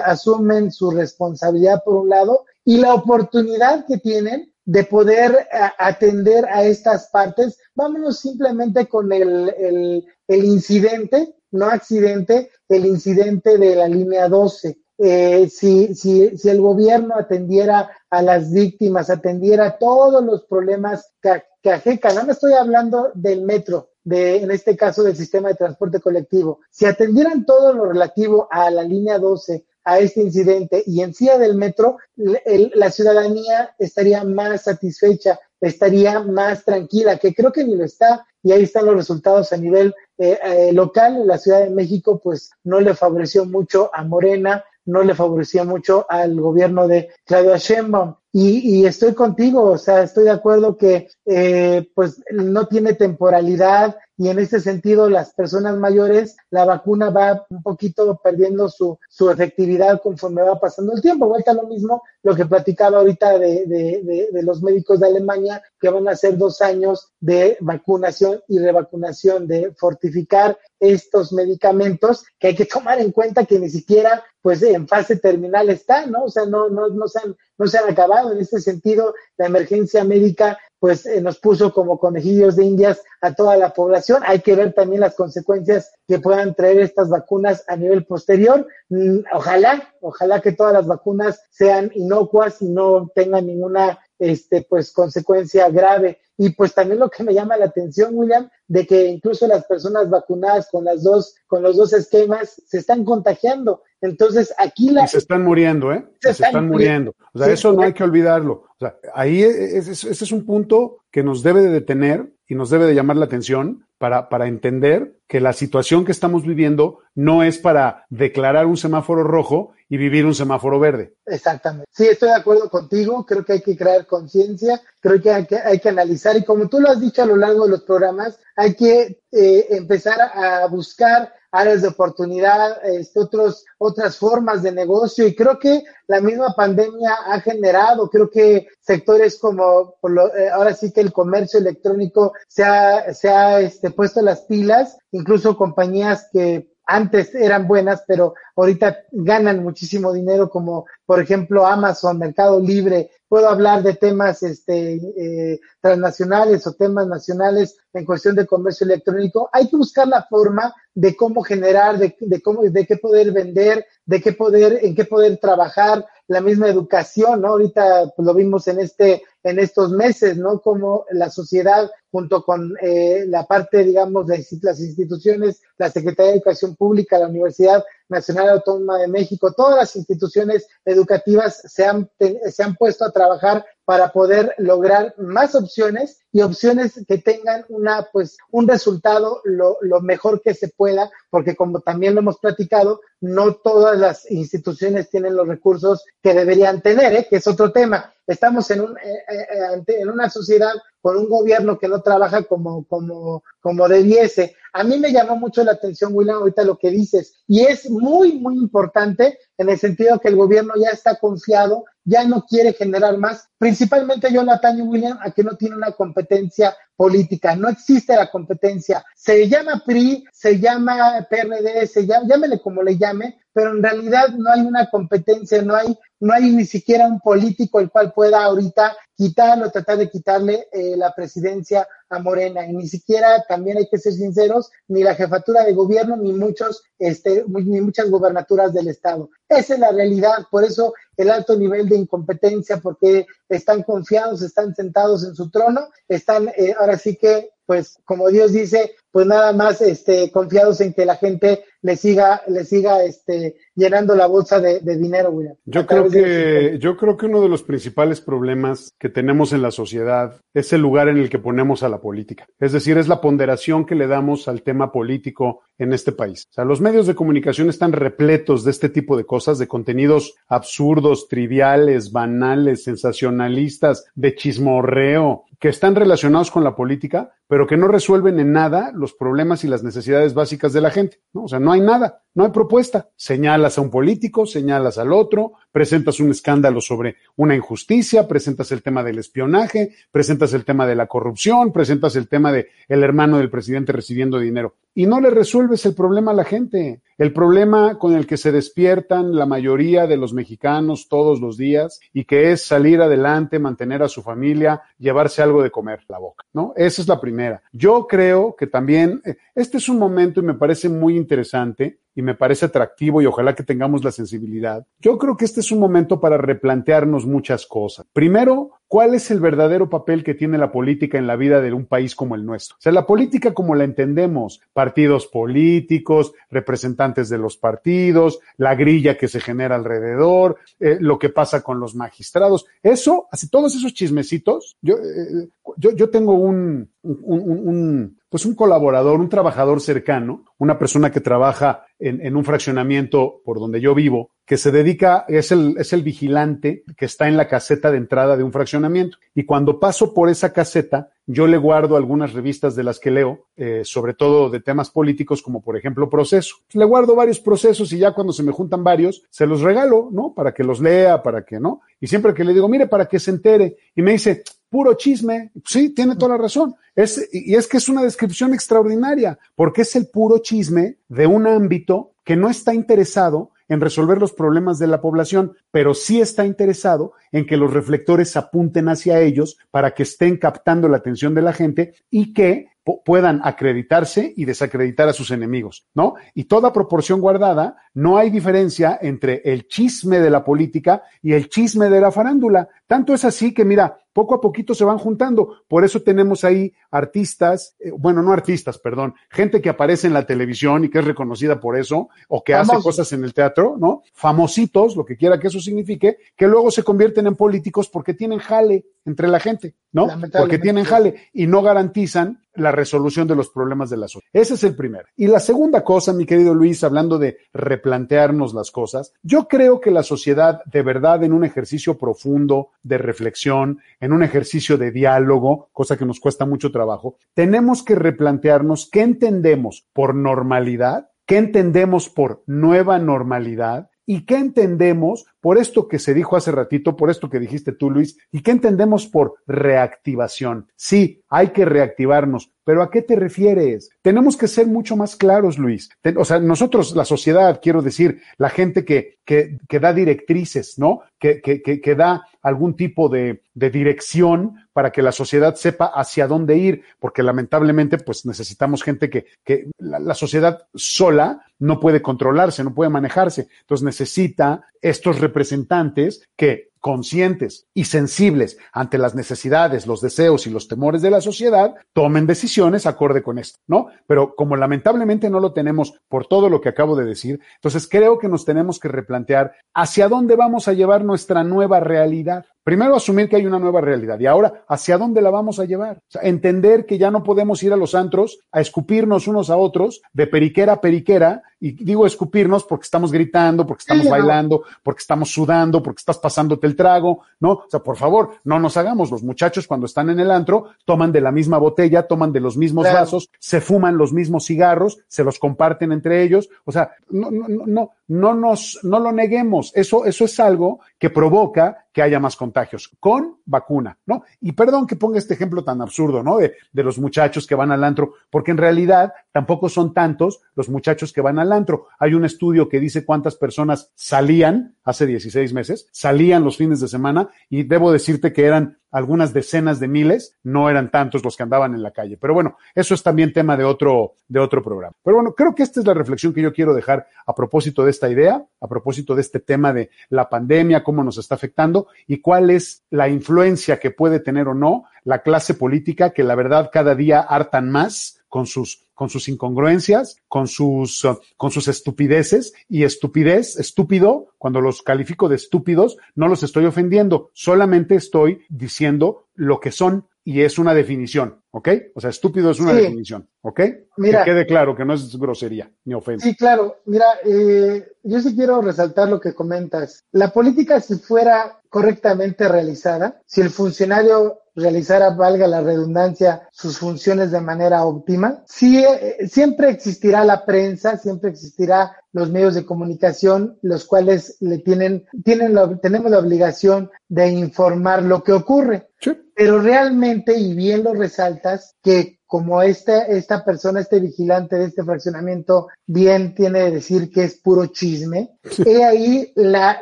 [0.03, 6.65] asumen su responsabilidad por un lado y la oportunidad que tienen de poder atender a
[6.65, 7.57] estas partes.
[7.75, 14.77] Vámonos simplemente con el, el incidente, no accidente, el incidente de la línea 12.
[14.97, 21.43] Eh, si, si, si, el gobierno atendiera a las víctimas, atendiera todos los problemas que,
[21.61, 25.55] que ajecan, no me estoy hablando del metro, de, en este caso del sistema de
[25.55, 31.01] transporte colectivo, si atendieran todo lo relativo a la línea 12, a este incidente y
[31.01, 37.51] en sí del metro, el, la ciudadanía estaría más satisfecha, estaría más tranquila, que creo
[37.51, 41.25] que ni lo está, y ahí están los resultados a nivel eh, eh, local.
[41.25, 46.05] La Ciudad de México, pues, no le favoreció mucho a Morena, no le favorecía mucho
[46.09, 48.15] al gobierno de Claudia Sheinbaum.
[48.31, 53.97] Y, y estoy contigo, o sea, estoy de acuerdo que eh, pues no tiene temporalidad
[54.17, 59.29] y en este sentido las personas mayores, la vacuna va un poquito perdiendo su, su
[59.29, 61.27] efectividad conforme va pasando el tiempo.
[61.27, 65.61] Vuelta a lo mismo lo que platicaba ahorita de, de, de, los médicos de Alemania,
[65.79, 72.47] que van a ser dos años de vacunación y revacunación, de fortificar estos medicamentos que
[72.47, 76.25] hay que tomar en cuenta que ni siquiera pues en fase terminal está, ¿no?
[76.25, 78.31] O sea, no, no, no, se, han, no se han acabado.
[78.31, 83.33] En este sentido, la emergencia médica pues eh, nos puso como conejillos de indias a
[83.33, 84.21] toda la población.
[84.23, 88.67] Hay que ver también las consecuencias que puedan traer estas vacunas a nivel posterior.
[88.89, 94.93] Mm, ojalá, ojalá que todas las vacunas sean inocuas y no tengan ninguna este, pues,
[94.93, 96.19] consecuencia grave.
[96.37, 100.07] Y pues también lo que me llama la atención, William, de que incluso las personas
[100.07, 103.81] vacunadas con las dos, con los dos esquemas se están contagiando.
[104.05, 105.05] Entonces aquí la...
[105.05, 106.05] Y se están muriendo, ¿eh?
[106.19, 107.11] Se, se están, muriendo.
[107.11, 107.15] muriendo.
[107.33, 108.53] O sea, sí, eso no hay que olvidarlo.
[108.53, 112.55] O sea, ahí ese es, es, es, un punto que nos debe de detener y
[112.55, 116.99] nos debe de llamar la atención para, para entender que la situación que estamos viviendo
[117.15, 121.15] no es para declarar un semáforo rojo y vivir un semáforo verde.
[121.25, 121.87] Exactamente.
[121.91, 123.25] Sí, estoy de acuerdo contigo.
[123.25, 126.67] Creo que hay que crear conciencia, creo que hay, que hay, que analizar y como
[126.67, 130.67] tú lo has dicho a lo largo de los programas, hay que eh, empezar a
[130.67, 136.53] buscar áreas de oportunidad, este, otros, otras formas de negocio y creo que la misma
[136.55, 141.59] pandemia ha generado, creo que sectores como por lo, eh, ahora sí que el comercio
[141.59, 148.03] electrónico se ha, se ha este, puesto las pilas, incluso compañías que antes eran buenas,
[148.07, 153.11] pero ahorita ganan muchísimo dinero, como por ejemplo Amazon, Mercado Libre.
[153.27, 159.49] Puedo hablar de temas este, eh, transnacionales o temas nacionales en cuestión de comercio electrónico.
[159.51, 163.85] Hay que buscar la forma de cómo generar, de, de cómo, de qué poder vender,
[164.05, 167.49] de qué poder, en qué poder trabajar, la misma educación, ¿no?
[167.49, 170.59] Ahorita pues, lo vimos en este, en estos meses, ¿no?
[170.59, 176.75] Como la sociedad junto con eh, la parte, digamos, las instituciones, la Secretaría de Educación
[176.75, 182.75] Pública, la Universidad Nacional Autónoma de México, todas las instituciones educativas se han, se han
[182.75, 188.67] puesto a trabajar para poder lograr más opciones y opciones que tengan una, pues, un
[188.67, 193.97] resultado lo, lo mejor que se pueda, porque como también lo hemos platicado, no todas
[193.97, 197.27] las instituciones tienen los recursos que deberían tener, ¿eh?
[197.29, 198.13] que es otro tema.
[198.27, 200.73] Estamos en, un, eh, eh, en una sociedad
[201.05, 204.55] con un gobierno que no trabaja como, como, como debiese.
[204.73, 208.39] A mí me llamó mucho la atención, William, ahorita lo que dices, y es muy,
[208.39, 213.19] muy importante en el sentido que el gobierno ya está confiado, ya no quiere generar
[213.19, 213.47] más.
[213.59, 218.29] Principalmente yo lo ataño, William, a que no tiene una competencia política, no existe la
[218.29, 219.03] competencia.
[219.15, 224.29] Se llama PRI, se llama PRD, se llama, llámele como le llame, pero en realidad
[224.29, 228.43] no hay una competencia, no hay, no hay ni siquiera un político el cual pueda
[228.43, 232.67] ahorita quitarlo, tratar de quitarle eh, la presidencia a Morena.
[232.67, 236.83] Y ni siquiera, también hay que ser sinceros, ni la jefatura de gobierno, ni muchos,
[236.99, 239.29] este, ni muchas gobernaturas del Estado.
[239.47, 244.75] Esa es la realidad, por eso el alto nivel de incompetencia, porque están confiados, están
[244.75, 249.53] sentados en su trono, están eh, ahora sí que, pues, como Dios dice, pues nada
[249.53, 254.59] más este, confiados en que la gente le siga, le siga este, llenando la bolsa
[254.59, 255.55] de, de dinero, William.
[255.65, 259.69] Yo creo que, yo creo que uno de los principales problemas que tenemos en la
[259.69, 262.47] sociedad es el lugar en el que ponemos a la política.
[262.59, 266.47] Es decir, es la ponderación que le damos al tema político en este país.
[266.49, 270.33] O sea, los medios de comunicación están repletos de este tipo de cosas, de contenidos
[270.47, 277.87] absurdos, triviales, banales, sensacionalistas, de chismorreo, que están relacionados con la política, pero que no
[277.87, 281.19] resuelven en nada los problemas y las necesidades básicas de la gente.
[281.33, 281.43] ¿no?
[281.43, 282.21] O sea, no hay nada.
[282.33, 283.09] no hay propuesta.
[283.15, 288.83] Señalas a un político, señalas al otro, presentas un escándalo sobre una injusticia, presentas el
[288.83, 293.37] tema del espionaje, presentas el tema de la corrupción, presentas el tema de el hermano
[293.37, 297.01] del presidente recibiendo dinero y no le resuelves el problema a la gente.
[297.17, 302.01] El problema con el que se despiertan la mayoría de los mexicanos todos los días
[302.11, 306.43] y que es salir adelante, mantener a su familia, llevarse algo de comer la boca,
[306.51, 306.73] ¿no?
[306.75, 307.61] Esa es la primera.
[307.71, 312.21] Yo creo que también eh, este es un momento y me parece muy interesante y
[312.21, 314.87] me parece atractivo y ojalá que tengamos la sensibilidad.
[314.99, 318.05] Yo creo que este es un momento para replantearnos muchas cosas.
[318.13, 321.85] Primero, ¿cuál es el verdadero papel que tiene la política en la vida de un
[321.85, 322.77] país como el nuestro?
[322.77, 329.17] O sea, la política como la entendemos, partidos políticos, representantes de los partidos, la grilla
[329.17, 333.93] que se genera alrededor, eh, lo que pasa con los magistrados, eso, así todos esos
[333.93, 339.79] chismecitos, yo, eh, yo, yo tengo un, un, un, un pues un colaborador, un trabajador
[339.79, 344.71] cercano, una persona que trabaja en, en, un fraccionamiento por donde yo vivo, que se
[344.71, 348.51] dedica, es el, es el vigilante que está en la caseta de entrada de un
[348.51, 349.17] fraccionamiento.
[349.33, 353.47] Y cuando paso por esa caseta, yo le guardo algunas revistas de las que leo,
[353.55, 356.57] eh, sobre todo de temas políticos, como por ejemplo Proceso.
[356.73, 360.33] Le guardo varios procesos y ya cuando se me juntan varios, se los regalo, ¿no?
[360.35, 361.81] Para que los lea, para que, ¿no?
[361.99, 364.43] Y siempre que le digo, mire, para que se entere, y me dice,
[364.75, 365.51] puro chisme.
[365.65, 366.75] Sí, tiene toda la razón.
[366.95, 371.47] Es, y es que es una descripción extraordinaria, porque es el puro chisme de un
[371.47, 371.84] ámbito
[372.23, 377.13] que no está interesado en resolver los problemas de la población, pero sí está interesado
[377.31, 381.53] en que los reflectores apunten hacia ellos para que estén captando la atención de la
[381.53, 382.67] gente y que
[383.03, 386.13] puedan acreditarse y desacreditar a sus enemigos, ¿no?
[386.35, 391.49] Y toda proporción guardada, no hay diferencia entre el chisme de la política y el
[391.49, 392.69] chisme de la farándula.
[392.85, 395.63] Tanto es así que, mira, poco a poquito se van juntando.
[395.67, 400.25] Por eso tenemos ahí artistas, eh, bueno, no artistas, perdón, gente que aparece en la
[400.25, 404.03] televisión y que es reconocida por eso, o que hace cosas en el teatro, ¿no?
[404.13, 408.39] Famositos, lo que quiera que eso signifique, que luego se convierten en políticos porque tienen
[408.39, 410.07] jale entre la gente, ¿no?
[410.31, 414.29] Porque tienen jale y no garantizan la resolución de los problemas de la sociedad.
[414.33, 415.07] Ese es el primero.
[415.15, 419.91] Y la segunda cosa, mi querido Luis, hablando de replantearnos las cosas, yo creo que
[419.91, 425.69] la sociedad, de verdad, en un ejercicio profundo de reflexión, en un ejercicio de diálogo,
[425.71, 432.09] cosa que nos cuesta mucho trabajo, tenemos que replantearnos qué entendemos por normalidad, qué entendemos
[432.09, 437.29] por nueva normalidad y qué entendemos por esto que se dijo hace ratito, por esto
[437.29, 440.71] que dijiste tú, Luis, y qué entendemos por reactivación.
[440.75, 443.89] Sí, hay que reactivarnos, pero ¿a qué te refieres?
[444.01, 445.89] Tenemos que ser mucho más claros, Luis.
[446.17, 451.01] O sea, nosotros, la sociedad, quiero decir, la gente que, que, que da directrices, ¿no?
[451.19, 456.27] Que, que, que, da algún tipo de, de dirección para que la sociedad sepa hacia
[456.27, 462.01] dónde ir, porque lamentablemente, pues necesitamos gente que, que la, la sociedad sola no puede
[462.01, 463.47] controlarse, no puede manejarse.
[463.61, 470.67] Entonces necesita estos representantes que conscientes y sensibles ante las necesidades, los deseos y los
[470.67, 473.87] temores de la sociedad, tomen decisiones acorde con esto, ¿no?
[474.05, 478.19] Pero como lamentablemente no lo tenemos por todo lo que acabo de decir, entonces creo
[478.19, 482.45] que nos tenemos que replantear hacia dónde vamos a llevar nuestra nueva realidad.
[482.65, 485.97] Primero asumir que hay una nueva realidad y ahora hacia dónde la vamos a llevar.
[485.97, 489.57] O sea, entender que ya no podemos ir a los antros a escupirnos unos a
[489.57, 495.01] otros de periquera a periquera y digo escupirnos porque estamos gritando, porque estamos bailando, porque
[495.01, 497.51] estamos sudando, porque estás pasándote el trago, ¿no?
[497.51, 499.11] O sea, por favor, no nos hagamos.
[499.11, 502.57] Los muchachos cuando están en el antro toman de la misma botella, toman de los
[502.57, 503.01] mismos claro.
[503.01, 506.49] vasos, se fuman los mismos cigarros, se los comparten entre ellos.
[506.65, 509.71] O sea, no, no, no, no nos, no lo neguemos.
[509.75, 514.25] Eso, eso es algo que provoca que haya más contagios con vacuna, ¿no?
[514.41, 516.39] Y perdón que ponga este ejemplo tan absurdo, ¿no?
[516.39, 520.69] De, de los muchachos que van al antro, porque en realidad tampoco son tantos los
[520.69, 521.87] muchachos que van al antro.
[521.99, 526.87] Hay un estudio que dice cuántas personas salían hace 16 meses, salían los fines de
[526.87, 531.43] semana y debo decirte que eran algunas decenas de miles, no eran tantos los que
[531.43, 532.15] andaban en la calle.
[532.15, 534.95] Pero bueno, eso es también tema de otro, de otro programa.
[535.03, 537.91] Pero bueno, creo que esta es la reflexión que yo quiero dejar a propósito de
[537.91, 542.21] esta idea, a propósito de este tema de la pandemia, cómo nos está afectando y
[542.21, 546.69] cuál es la influencia que puede tener o no la clase política, que la verdad
[546.71, 552.53] cada día hartan más con sus con sus incongruencias, con sus, uh, con sus estupideces
[552.67, 559.27] y estupidez, estúpido, cuando los califico de estúpidos, no los estoy ofendiendo, solamente estoy diciendo
[559.35, 561.69] lo que son y es una definición, ¿ok?
[561.93, 562.77] O sea, estúpido es una sí.
[562.77, 563.61] definición, ¿ok?
[563.97, 566.27] Mira, que quede claro que no es grosería ni ofensa.
[566.27, 566.77] Sí, claro.
[566.85, 570.03] Mira, eh, yo sí quiero resaltar lo que comentas.
[570.11, 577.31] La política si fuera correctamente realizada, si el funcionario realizara, valga la redundancia, sus funciones
[577.31, 578.45] de manera óptima.
[578.47, 584.59] Sí, eh, siempre existirá la prensa, siempre existirá los medios de comunicación, los cuales le
[584.59, 588.87] tienen, tienen la, tenemos la obligación de informar lo que ocurre.
[589.35, 594.83] Pero realmente, y bien lo resaltas, que como esta, esta persona, este vigilante de este
[594.83, 599.79] fraccionamiento, bien tiene que decir que es puro chisme, he ahí la,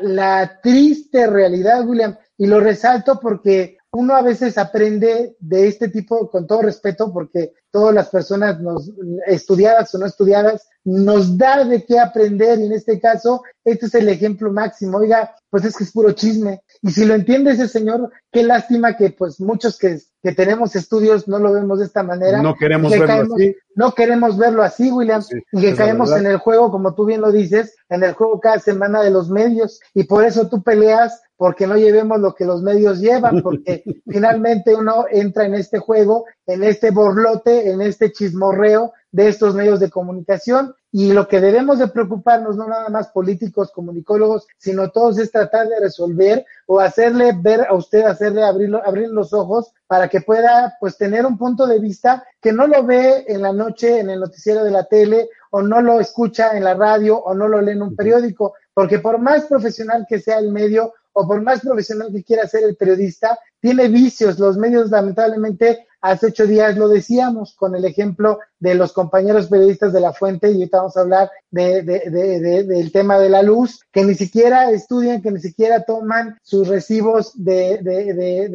[0.00, 6.30] la triste realidad, William, y lo resalto porque uno a veces aprende de este tipo,
[6.30, 8.90] con todo respeto, porque todas las personas nos,
[9.26, 13.94] estudiadas o no estudiadas, nos da de qué aprender y en este caso, este es
[13.94, 14.96] el ejemplo máximo.
[14.96, 16.62] Oiga, pues es que es puro chisme.
[16.84, 21.28] Y si lo entiende ese señor, qué lástima que pues muchos que, que tenemos estudios
[21.28, 22.42] no lo vemos de esta manera.
[22.42, 23.56] No queremos verlo así.
[23.76, 25.22] No queremos verlo así, William,
[25.52, 28.58] y que caemos en el juego, como tú bien lo dices, en el juego cada
[28.58, 29.80] semana de los medios.
[29.94, 34.74] Y por eso tú peleas porque no llevemos lo que los medios llevan, porque finalmente
[34.74, 39.90] uno entra en este juego, en este borlote, en este chismorreo de estos medios de
[39.90, 45.32] comunicación y lo que debemos de preocuparnos, no nada más políticos, comunicólogos, sino todos es
[45.32, 50.20] tratar de resolver o hacerle ver a usted, hacerle abrir, abrir los ojos para que
[50.20, 54.10] pueda pues tener un punto de vista que no lo ve en la noche en
[54.10, 57.62] el noticiero de la tele o no lo escucha en la radio o no lo
[57.62, 61.60] lee en un periódico, porque por más profesional que sea el medio, o por más
[61.60, 64.38] profesional que quiera ser el periodista, tiene vicios.
[64.38, 69.92] Los medios, lamentablemente, hace ocho días lo decíamos con el ejemplo de los compañeros periodistas
[69.92, 73.42] de la fuente, y ahorita vamos a hablar de, de, de, del tema de la
[73.42, 77.80] luz, que ni siquiera estudian, que ni siquiera toman sus recibos de,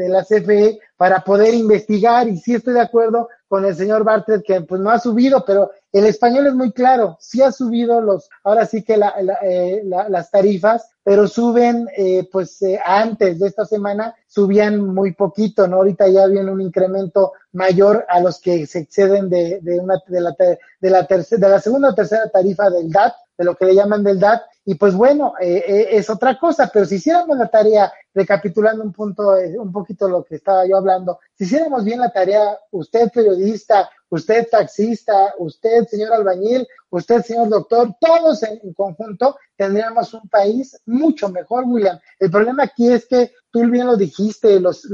[0.07, 2.25] la CFE para poder investigar.
[2.29, 5.71] Y sí estoy de acuerdo con el señor Bartlett, que pues no ha subido, pero
[5.91, 10.31] el español es muy claro, sí ha subido los, ahora sí que la, eh, las
[10.31, 15.77] tarifas, pero suben, eh, pues eh, antes de esta semana subían muy poquito, ¿no?
[15.77, 20.21] Ahorita ya viene un incremento mayor a los que se exceden de, de una, de
[20.21, 23.75] la, de la de la segunda o tercera tarifa del DAT, de lo que le
[23.75, 24.19] llaman del
[24.69, 28.91] y pues bueno, eh, eh, es otra cosa, pero si hiciéramos la tarea, recapitulando un
[28.91, 33.09] punto, eh, un poquito lo que estaba yo hablando, si hiciéramos bien la tarea, usted
[33.09, 40.77] periodista, usted taxista, usted señor albañil, usted señor doctor, todos en, conjunto tendríamos un país
[40.85, 41.97] mucho mejor, William.
[42.19, 44.85] El problema aquí es que tú bien lo dijiste, los,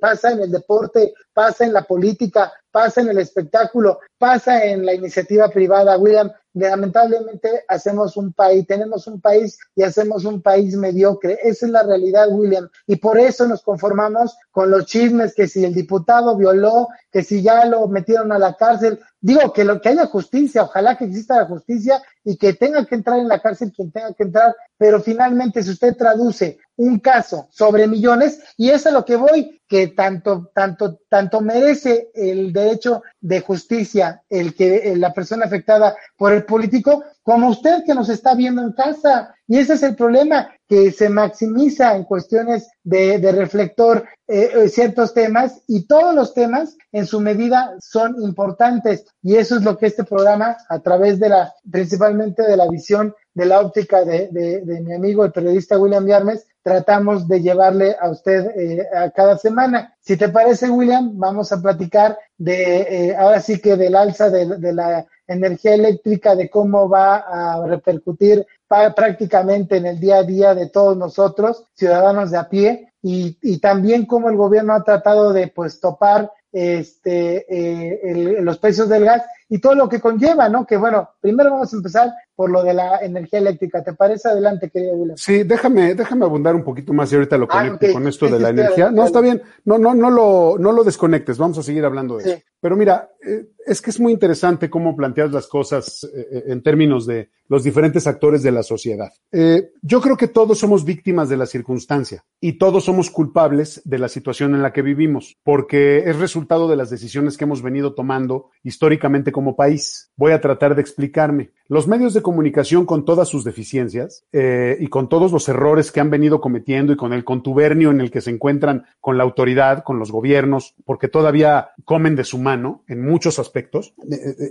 [0.00, 4.92] pasa en el deporte, pasa en la política, pasa en el espectáculo, pasa en la
[4.92, 11.38] iniciativa privada, William lamentablemente hacemos un país, tenemos un país y hacemos un país mediocre.
[11.42, 12.68] Esa es la realidad, William.
[12.86, 17.42] Y por eso nos conformamos con los chismes que si el diputado violó, que si
[17.42, 19.00] ya lo metieron a la cárcel.
[19.24, 22.94] Digo que lo que haya justicia, ojalá que exista la justicia y que tenga que
[22.94, 27.48] entrar en la cárcel quien tenga que entrar, pero finalmente si usted traduce un caso
[27.50, 32.52] sobre millones, y eso es a lo que voy, que tanto, tanto, tanto merece el
[32.52, 38.10] derecho de justicia el que la persona afectada por el político, como usted que nos
[38.10, 39.34] está viendo en casa.
[39.48, 44.68] Y ese es el problema, que se maximiza en cuestiones de, de reflector eh, eh,
[44.68, 49.06] ciertos temas y todos los temas en su medida son importantes.
[49.22, 53.14] Y eso es lo que este programa, a través de la, principalmente de la visión
[53.34, 58.08] de la óptica de, de, mi amigo el periodista William Yarmes, tratamos de llevarle a
[58.08, 59.94] usted eh, a cada semana.
[60.00, 64.58] Si te parece, William, vamos a platicar de, eh, ahora sí que del alza de,
[64.58, 70.54] de, la energía eléctrica, de cómo va a repercutir prácticamente en el día a día
[70.54, 75.32] de todos nosotros, ciudadanos de a pie, y, y también cómo el gobierno ha tratado
[75.32, 79.22] de pues topar este, eh, los precios del gas
[79.54, 80.66] y todo lo que conlleva, ¿no?
[80.66, 83.84] Que bueno, primero vamos a empezar por lo de la energía eléctrica.
[83.84, 84.28] ¿Te parece?
[84.28, 85.16] Adelante, querido William.
[85.16, 88.40] Sí, déjame, déjame abundar un poquito más y ahorita lo ah, conecto con esto de
[88.40, 88.90] la energía.
[88.90, 89.40] No, está bien.
[89.64, 91.38] No, no, no lo, no lo desconectes.
[91.38, 92.42] Vamos a seguir hablando de eso.
[92.60, 97.06] Pero mira, eh, es que es muy interesante cómo planteas las cosas eh, en términos
[97.06, 99.12] de los diferentes actores de la sociedad.
[99.30, 103.98] Eh, yo creo que todos somos víctimas de la circunstancia y todos somos culpables de
[103.98, 107.94] la situación en la que vivimos, porque es resultado de las decisiones que hemos venido
[107.94, 110.10] tomando históricamente como país.
[110.16, 111.50] Voy a tratar de explicarme.
[111.68, 116.00] Los medios de comunicación con todas sus deficiencias eh, y con todos los errores que
[116.00, 119.82] han venido cometiendo y con el contubernio en el que se encuentran con la autoridad,
[119.82, 123.94] con los gobiernos, porque todavía comen de su mano en muchos aspectos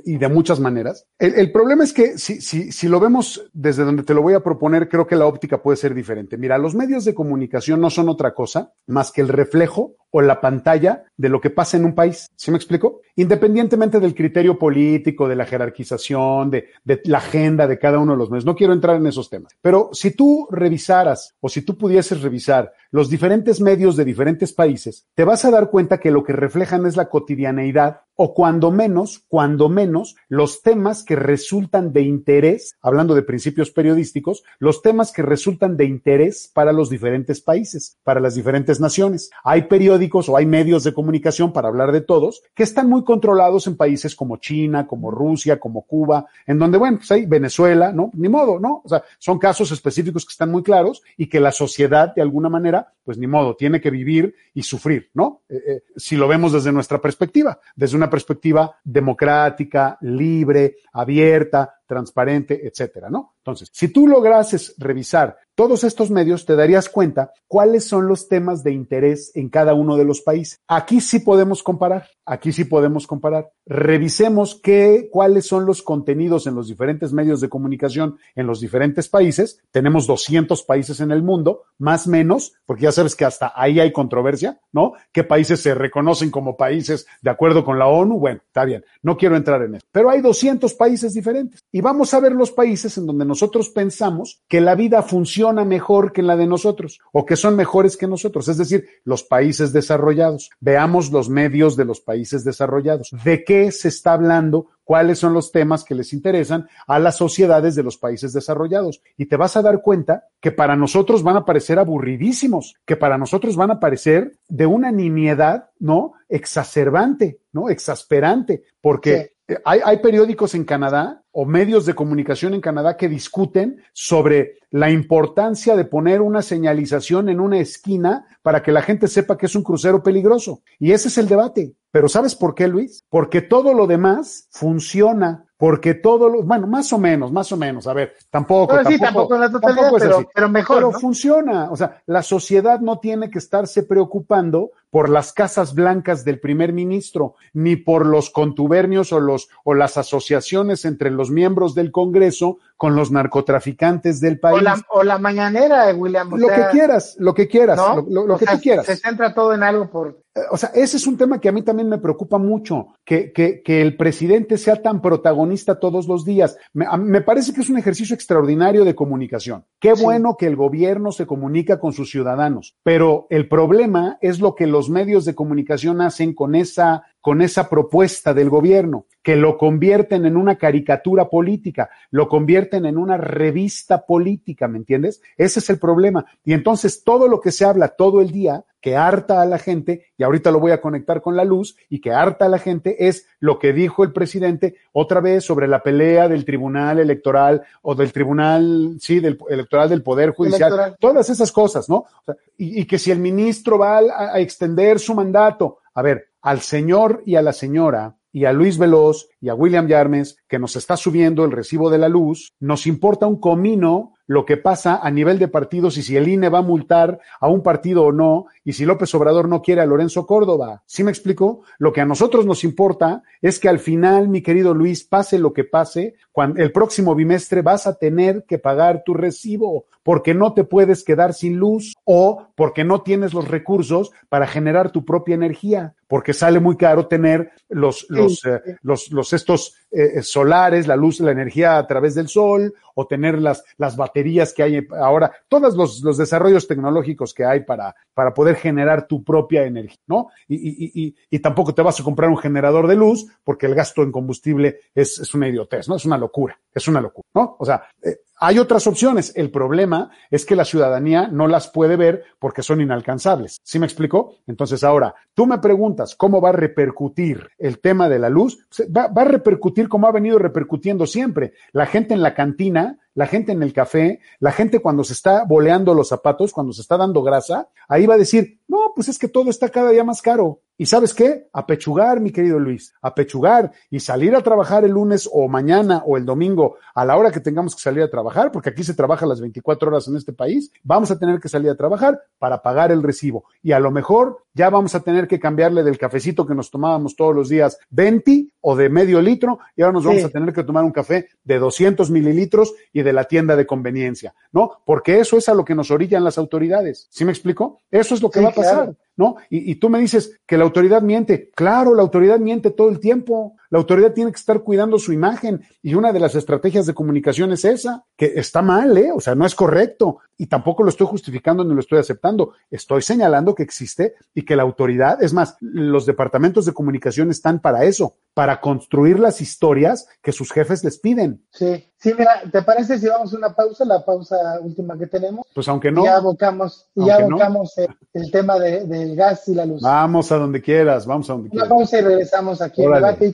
[0.06, 1.08] y de muchas maneras.
[1.20, 4.34] El, el problema es que si, si, si lo vemos desde donde te lo voy
[4.34, 6.38] a proponer, creo que la óptica puede ser diferente.
[6.38, 10.40] Mira, los medios de comunicación no son otra cosa más que el reflejo o la
[10.42, 12.28] pantalla de lo que pasa en un país.
[12.36, 13.02] ¿Sí me explico?
[13.16, 18.18] Independientemente del criterio político, de la jerarquización, de, de la agenda de cada uno de
[18.18, 18.46] los medios.
[18.46, 19.54] No quiero entrar en esos temas.
[19.62, 25.08] Pero si tú revisaras o si tú pudieses revisar los diferentes medios de diferentes países,
[25.16, 29.26] te vas a dar cuenta que lo que reflejan es la cotidianeidad o cuando menos,
[29.28, 35.24] cuando menos, los temas que resultan de interés, hablando de principios periodísticos, los temas que
[35.24, 39.32] resultan de interés para los diferentes países, para las diferentes naciones.
[39.44, 43.66] Hay periódicos o hay medios de comunicación, para hablar de todos, que están muy controlados
[43.66, 48.12] en países como China, como Rusia, como Cuba, en donde, bueno, pues hay Venezuela, ¿no?
[48.14, 48.84] Ni modo, ¿no?
[48.86, 52.50] O sea, son casos específicos que están muy claros y que la sociedad, de alguna
[52.50, 55.42] manera, pues ni modo, tiene que vivir y sufrir, ¿no?
[55.50, 62.68] Eh, eh, si lo vemos desde nuestra perspectiva, desde una perspectiva democrática, libre, abierta, transparente,
[62.68, 63.34] etcétera, ¿no?
[63.38, 68.64] Entonces, si tú lograses revisar todos estos medios, te darías cuenta cuáles son los temas
[68.64, 70.60] de interés en cada uno de los países.
[70.68, 73.52] Aquí sí podemos comparar, aquí sí podemos comparar.
[73.66, 79.10] Revisemos qué, cuáles son los contenidos en los diferentes medios de comunicación en los diferentes
[79.10, 79.60] países.
[79.72, 83.92] Tenemos 200 países en el mundo, más menos, porque ya sabes que hasta ahí hay
[83.92, 84.94] controversia, ¿no?
[85.12, 88.18] ¿Qué países se reconocen como países de acuerdo con la ONU?
[88.18, 89.86] Bueno, está bien, no quiero entrar en eso.
[89.92, 91.64] Pero hay 200 países diferentes.
[91.76, 96.14] Y vamos a ver los países en donde nosotros pensamos que la vida funciona mejor
[96.14, 100.52] que la de nosotros o que son mejores que nosotros, es decir, los países desarrollados.
[100.60, 103.10] Veamos los medios de los países desarrollados.
[103.24, 104.68] ¿De qué se está hablando?
[104.84, 109.02] ¿Cuáles son los temas que les interesan a las sociedades de los países desarrollados?
[109.18, 113.18] Y te vas a dar cuenta que para nosotros van a parecer aburridísimos, que para
[113.18, 116.14] nosotros van a parecer de una nimiedad, ¿no?
[116.30, 117.70] Exacerbante, ¿no?
[117.70, 119.33] Exasperante, porque
[119.66, 124.90] hay, hay, periódicos en Canadá o medios de comunicación en Canadá que discuten sobre la
[124.90, 129.56] importancia de poner una señalización en una esquina para que la gente sepa que es
[129.56, 130.62] un crucero peligroso.
[130.80, 131.74] Y ese es el debate.
[131.92, 133.04] Pero ¿sabes por qué, Luis?
[133.10, 137.88] Porque todo lo demás funciona porque todo lo, bueno, más o menos, más o menos,
[137.88, 140.28] a ver, tampoco, tampoco, sí, tampoco, la totalidad, tampoco es pero, así.
[140.36, 140.76] pero mejor.
[140.76, 141.00] Pero ¿no?
[141.00, 146.40] funciona, o sea, la sociedad no tiene que estarse preocupando por las casas blancas del
[146.40, 151.92] primer ministro, ni por los contubernios o los o las asociaciones entre los miembros del
[151.92, 154.60] Congreso con los narcotraficantes del país.
[154.60, 156.32] O la, o la mañanera, eh, William.
[156.34, 157.96] o lo sea, que quieras, lo que quieras, ¿no?
[157.96, 158.86] lo, lo- lo O que sea, tú quieras.
[158.86, 160.20] Se centra todo en algo por.
[160.36, 163.32] Eh, O sea, ese es un tema que a mí también me preocupa mucho, que,
[163.32, 166.58] que, que el presidente sea tan protagonista todos los días.
[166.74, 169.66] Me, a- me parece que es un ejercicio extraordinario de comunicación.
[169.80, 174.56] Qué bueno que el gobierno se comunica con sus ciudadanos, pero el problema es lo
[174.56, 179.58] que los medios de comunicación hacen con esa, con esa propuesta del gobierno, que lo
[179.58, 185.22] convierten en una caricatura política, lo convierten en una revista política, ¿me entiendes?
[185.38, 186.26] Ese es el problema.
[186.44, 190.08] Y entonces todo lo que se habla todo el día, que harta a la gente,
[190.18, 193.08] y ahorita lo voy a conectar con la luz, y que harta a la gente
[193.08, 197.96] es lo que dijo el presidente otra vez sobre la pelea del tribunal electoral o
[197.96, 200.98] del tribunal, sí, del electoral del Poder Judicial, Electoral.
[201.00, 202.00] todas esas cosas, ¿no?
[202.00, 206.02] O sea, y, y que si el ministro va a, a extender su mandato, a
[206.02, 210.38] ver, al señor y a la señora y a Luis Veloz y a William Yarmes,
[210.48, 214.58] que nos está subiendo el recibo de la luz, nos importa un comino lo que
[214.58, 218.06] pasa a nivel de partidos y si el INE va a multar a un partido
[218.06, 220.82] o no, y si López Obrador no quiere a Lorenzo Córdoba.
[220.86, 221.62] ¿Sí me explico?
[221.78, 225.54] Lo que a nosotros nos importa es que al final, mi querido Luis, pase lo
[225.54, 226.16] que pase,
[226.56, 231.34] el próximo bimestre vas a tener que pagar tu recibo porque no te puedes quedar
[231.34, 236.60] sin luz o porque no tienes los recursos para generar tu propia energía, porque sale
[236.60, 241.78] muy caro tener los, los, eh, los, los estos eh, solares, la luz, la energía
[241.78, 246.18] a través del sol, o tener las, las baterías que hay ahora, todos los, los
[246.18, 250.28] desarrollos tecnológicos que hay para, para poder generar tu propia energía, ¿no?
[250.48, 253.76] Y, y, y, y tampoco te vas a comprar un generador de luz porque el
[253.76, 255.96] gasto en combustible es, es una idiotez, ¿no?
[255.96, 257.56] Es una locura, es una locura, ¿no?
[257.60, 259.32] O sea, eh, hay otras opciones.
[259.36, 263.58] El problema es que la ciudadanía no las puede ver porque son inalcanzables.
[263.64, 264.36] ¿Sí me explico?
[264.48, 268.66] Entonces ahora, tú me preguntas cómo va a repercutir el tema de la luz.
[268.76, 271.54] Pues, Va, va a repercutir como ha venido repercutiendo siempre.
[271.72, 275.46] La gente en la cantina, la gente en el café, la gente cuando se está
[275.46, 279.20] boleando los zapatos, cuando se está dando grasa, ahí va a decir, no, pues es
[279.20, 280.62] que todo está cada día más caro.
[280.78, 281.48] ¿Y sabes qué?
[281.54, 286.26] Apechugar, mi querido Luis, apechugar y salir a trabajar el lunes o mañana o el
[286.26, 289.40] domingo a la hora que tengamos que salir a trabajar, porque aquí se trabaja las
[289.40, 293.04] 24 horas en este país, vamos a tener que salir a trabajar para pagar el
[293.04, 293.46] recibo.
[293.62, 297.16] Y a lo mejor ya vamos a tener que cambiarle del cafecito que nos tomábamos
[297.16, 300.26] todos los días 20 o de medio litro y ahora nos vamos Sí.
[300.28, 304.34] a tener que tomar un café de 200 mililitros y de la tienda de conveniencia,
[304.52, 304.72] ¿no?
[304.86, 307.08] Porque eso es a lo que nos orillan las autoridades.
[307.12, 307.80] ¿Sí me explico?
[307.92, 308.76] Eso es lo que Sí, va a pasar.
[308.76, 308.96] claro.
[309.16, 309.36] ¿No?
[309.50, 311.50] Y, y tú me dices que la autoridad miente.
[311.56, 313.56] Claro, la autoridad miente todo el tiempo.
[313.74, 315.64] La autoridad tiene que estar cuidando su imagen.
[315.82, 319.12] Y una de las estrategias de comunicación es esa, que está mal, ¿eh?
[319.12, 320.20] O sea, no es correcto.
[320.38, 322.54] Y tampoco lo estoy justificando ni lo estoy aceptando.
[322.70, 327.60] Estoy señalando que existe y que la autoridad, es más, los departamentos de comunicación están
[327.62, 331.44] para eso, para construir las historias que sus jefes les piden.
[331.52, 335.48] Sí, sí, mira, ¿te parece si vamos a una pausa, la pausa última que tenemos?
[335.54, 336.04] Pues aunque no.
[336.04, 337.26] Ya abocamos, ya no.
[337.38, 339.82] abocamos el, el tema de- del gas y la luz.
[339.82, 341.70] Vamos a donde quieras, vamos a donde Una quieras.
[341.70, 343.34] pausa y regresamos aquí en Órale, Debate y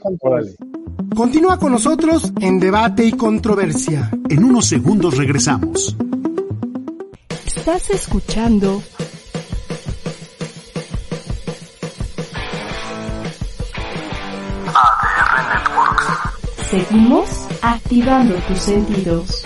[1.15, 4.11] Continúa con nosotros en Debate y Controversia.
[4.29, 5.95] En unos segundos regresamos.
[7.45, 8.81] Estás escuchando
[14.65, 16.69] ADR Networks.
[16.69, 19.45] Seguimos activando tus sentidos.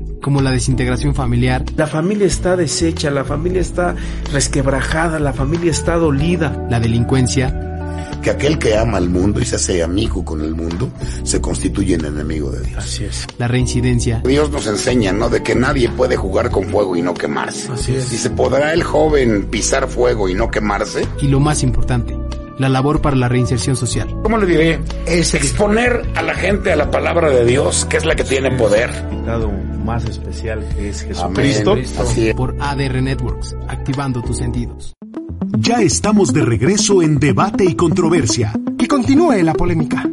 [0.21, 1.63] Como la desintegración familiar.
[1.75, 3.95] La familia está deshecha, la familia está
[4.31, 6.67] resquebrajada, la familia está dolida.
[6.69, 7.67] La delincuencia.
[8.21, 10.91] Que aquel que ama al mundo y se hace amigo con el mundo,
[11.23, 12.77] se constituye en enemigo de Dios.
[12.77, 13.25] Así es.
[13.39, 14.21] La reincidencia.
[14.23, 15.27] Dios nos enseña, ¿no?
[15.27, 17.71] De que nadie puede jugar con fuego y no quemarse.
[17.71, 18.11] Así es.
[18.11, 21.07] Dice, ¿podrá el joven pisar fuego y no quemarse?
[21.19, 22.15] Y lo más importante,
[22.59, 24.07] la labor para la reinserción social.
[24.21, 24.79] ¿Cómo le diré?
[25.07, 28.51] Es exponer a la gente a la palabra de Dios, que es la que tiene
[28.51, 28.91] poder.
[29.83, 31.73] Más especial que es Jesucristo.
[31.73, 32.35] Amén.
[32.35, 34.93] Por ADR Networks, activando tus sentidos.
[35.57, 38.53] Ya estamos de regreso en Debate y Controversia.
[38.77, 40.09] Que continúe la polémica.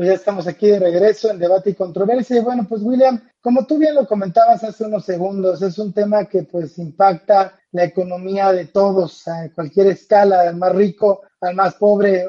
[0.00, 2.38] Pues ya estamos aquí de regreso en debate y controversia.
[2.38, 6.24] Y bueno, pues William, como tú bien lo comentabas hace unos segundos, es un tema
[6.24, 11.74] que pues impacta la economía de todos a cualquier escala, del más rico al más
[11.74, 12.24] pobre,